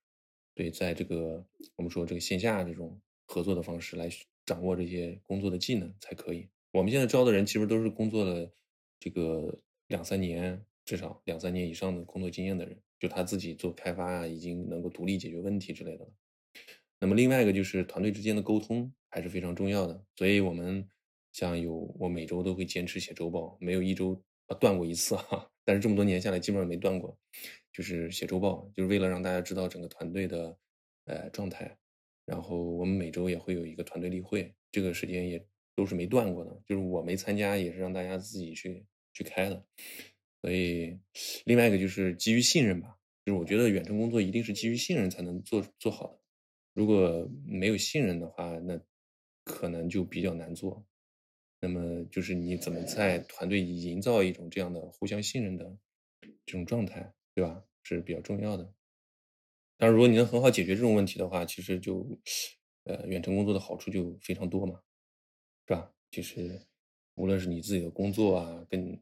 [0.55, 1.43] 对在这个
[1.77, 4.11] 我们说这个线下这种合作的方式来
[4.45, 6.49] 掌握这些工作的技能才可以。
[6.73, 8.53] 我们现在招的人其实都是工作了
[8.99, 12.79] 这个两三年，至少两三年以上的工作经验的人。
[13.01, 16.13] 就他自己做开发啊，已经能够独立解决问题之类的了。
[17.01, 20.05] 那么另外一个就是团队之间的沟通还是非常重要的。
[20.17, 20.87] 所以我们
[21.33, 25.51] 像有我每周都会坚持写周报，没有一周啊断过一次哈。
[25.65, 27.17] 但是这么多年下来，基本上没断过，
[27.73, 30.59] 就是写周报，就是为了让大家知道整个团队的
[31.07, 31.75] 呃状态。
[32.27, 35.45] 然后我们每周也会有一个团队例会，这个时间也
[35.75, 38.85] 都是没断过的，就是我没参加，也是让大家自己去
[39.15, 39.65] 去开的。
[40.41, 40.99] 所以，
[41.45, 46.21] 另外一个就是基于信任吧，就是我觉得远程工作一定是基于信任才能做做好的。
[46.73, 48.81] 如果没有信任的话，那
[49.45, 50.87] 可能就比较难做。
[51.61, 55.77] 那么，就是你怎么在团队营造一种这样的互相信任的
[56.47, 57.63] 这种状态，对吧？
[57.83, 58.73] 是比较重要的。
[59.77, 62.07] 但是，如果你能很好解决这种问题的话，其实就，
[62.85, 64.81] 呃，远程工作的好处就非常多嘛，
[65.67, 65.93] 是吧？
[66.11, 66.63] 就是
[67.17, 68.99] 无论是你自己的工作啊，跟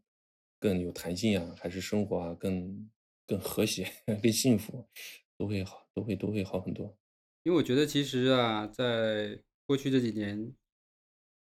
[0.58, 2.90] 更有弹性啊，还是生活啊，更
[3.26, 4.88] 更和谐、 更幸福，
[5.36, 6.96] 都会好，都会都会好很多。
[7.44, 10.54] 因为我觉得其实啊，在过去这几年，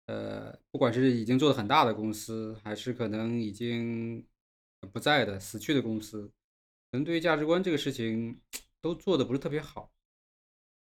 [0.06, 4.24] 呃，不管是已经做的很大的公司，还是可能已经
[4.92, 6.26] 不在的死去的公司，
[6.90, 8.40] 可能对于价值观这个事情
[8.80, 9.90] 都做的不是特别好。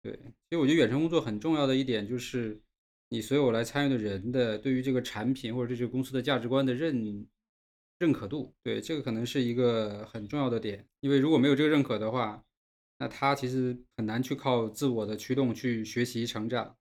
[0.01, 2.61] 对，其实我觉得远程工作很重要的一点就是，
[3.09, 7.27] 你所有来参与的人的对于这个产品或者这个公司的价值观的认
[7.99, 10.85] 认可度，对这个可能是一个很重要的点。
[11.01, 12.43] 因为如果没有这个认可的话，
[12.97, 16.75] 那他其实很难去靠自我的驱动去学习成长。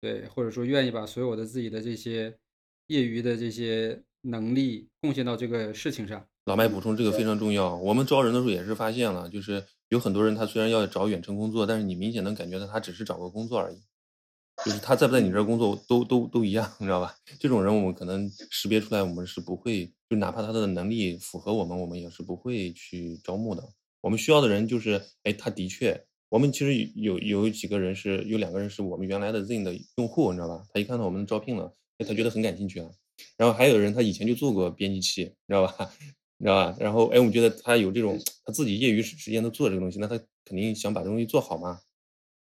[0.00, 2.36] 对，或者说愿意把所有的自己的这些
[2.88, 6.26] 业余的这些能力贡献到这个事情上。
[6.44, 7.74] 老麦补充这个非常重要。
[7.76, 13.80] 我们招人的时候也是发现了，就是有很多人他虽然要找远程工作，但是你明显能感觉到他只是找个工作而已，
[14.64, 17.14] 就是他在不在你这儿工作都都都一样，你知道吧？
[17.38, 23.62] 这种人我们可能识别出来，我们是不会，就哪怕他的能力符合我们，我们也是不会去招募的。
[24.00, 26.04] 我们需要的人就是，哎，他的确。
[26.30, 30.64] 我们其实有有几个人是有两个人是我们原来的 Zin 的用户，你知道吧？
[30.72, 32.90] 他一看到我们招聘了，他觉得很感兴趣啊。
[33.36, 35.90] 然后还有人他以前就做过编辑器，你知道吧？
[36.38, 36.76] 你知道吧？
[36.80, 41.78] 然后哎，我们觉得他有这种他自己业余时间都做这个东西，那他肯定想把这东西做好嘛，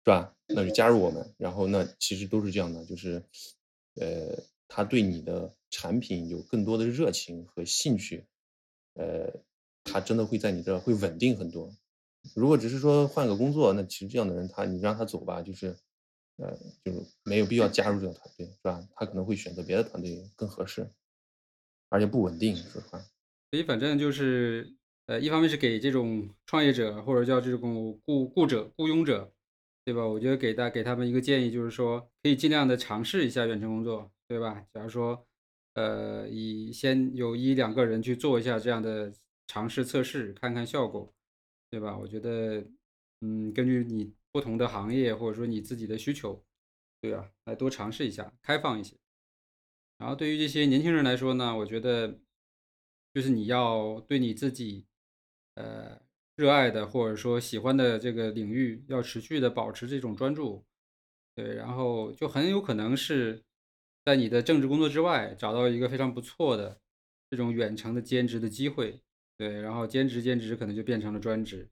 [0.04, 0.34] 是吧？
[0.48, 1.34] 那就加入我们。
[1.38, 3.22] 然后那其实都是这样的，就是
[3.94, 4.36] 呃，
[4.68, 8.26] 他对你的产品有更多的热情和兴趣，
[8.94, 9.32] 呃，
[9.84, 11.72] 他真的会在你这会稳定很多。
[12.34, 15.76] 如果只是说换个工作，那其实这样的人他你让他走吧，就是，
[16.36, 18.86] 呃，就是没有必要加入这个团队，是吧？
[18.94, 20.90] 他可能会选择别的团队更合适，
[21.88, 22.98] 而且不稳定，说实话。
[23.50, 24.76] 所以反正就是，
[25.06, 29.32] 呃，一方面是给这种创业者或者叫这种雇雇者雇佣者，
[29.84, 30.06] 对吧？
[30.06, 34.64] 我觉得给大给他们一个建议，就是说可以尽量的尝试一下远程工作，对吧？
[34.72, 35.26] 假如说，
[35.74, 39.12] 呃，以先有一两个人去做一下这样的
[39.46, 41.12] 尝试测试，看看效果。
[41.72, 41.96] 对吧？
[41.96, 42.66] 我觉得，
[43.20, 46.44] 嗯，根据你不同的行业或者说你自己的需求，
[47.00, 48.96] 对啊，来多尝试一下，开放一些。
[49.96, 52.18] 然后对于这些年轻人来说呢，我觉得，
[53.14, 54.84] 就是你要对你自己，
[55.54, 56.02] 呃，
[56.40, 60.64] 热爱的或者说喜欢的这个领域，要持续的保持这种专注。
[61.34, 63.42] 对，然后就很有可能是
[64.06, 66.80] 在你的政治工作之外，找到一个非常不错的
[67.28, 68.98] 这种远程的兼职的机会。
[69.36, 71.68] 对，然后兼职兼职可能就变成了专职，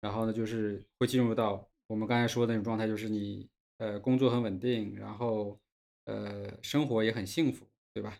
[0.00, 3.48] 然后呢，就是会进入到我们刚才说的那种状态，就是你
[3.78, 5.58] 呃工作很稳定，然后
[6.04, 8.16] 呃生活也很幸福，对吧？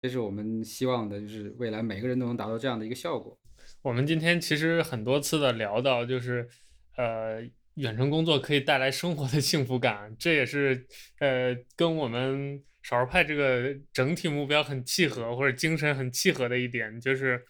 [0.00, 3.38] 这是我们希望的，就是未来每个人都能达到这样的一个效果。
[3.82, 6.48] 我们今天其实很多次的聊到，就是
[6.96, 7.42] 呃
[7.74, 10.86] 远程工作可以带来生活的幸福感，这也是
[11.20, 17.44] 呃跟我们少儿派这个整体目标很契合，或者精神很契合的一点，就是。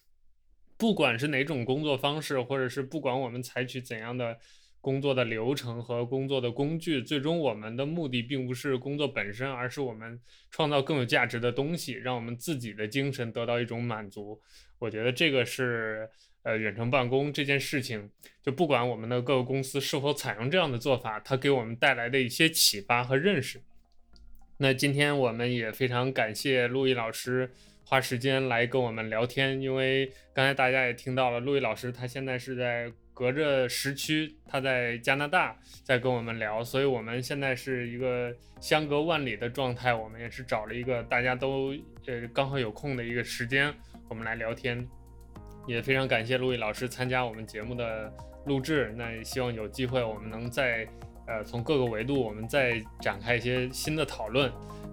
[0.80, 4.38] 不管是哪种工作方式，或者是不管我们采取怎样的
[4.80, 10.20] 工作的流程和工作的工具，最终我们的目的并不是工作本身，而是我们
[10.50, 14.40] 创造更有价值的东西，让我们自己的精神得到一种满足。
[14.78, 16.08] 我觉得这个是
[16.42, 18.10] 呃远程办公这件事情，
[18.42, 23.60] 就不管我们的各个公司是否采用这样的做法，它给我们带来的一些启发和认识。
[24.58, 27.50] 那今天我们也非常感谢陆毅老师。
[27.84, 39.92] 花时间来跟我们聊天，因为刚才大家也听到了，陆毅老师他现在是在隔着时区，他在加拿大在跟我们聊，所以我们现在是一个相隔万里的状态。
[39.92, 41.74] 我们也是找了一个大家都
[42.06, 43.74] 呃刚好有空的一个时间，
[44.08, 44.86] 我们来聊天。
[45.66, 48.12] 也非常感谢陆毅老师参加我们节目的
[48.46, 50.86] 录制，那也希望有机会我们能再
[51.26, 54.48] 呃从各个维度我们再展开一些新的讨论。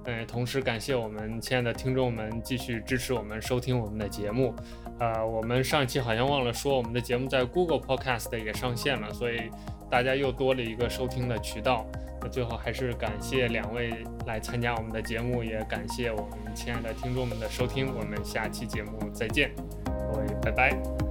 [0.07, 4.55] 嗯，同时感谢我们亲爱的听众们继续支持我们收听我们的节目。
[4.99, 9.51] 呃，我们上一期好像忘了说，我们的节目在 Google Podcast 也上线了，所以
[9.89, 11.85] 大家又多了一个收听的渠道。
[12.21, 13.93] 那最后还是感谢两位
[14.25, 17.93] 来参加我们的节目，也感谢我们亲爱的听众们的收听。
[17.93, 19.51] 我们下期节目再见，
[19.85, 21.04] 各位，拜拜。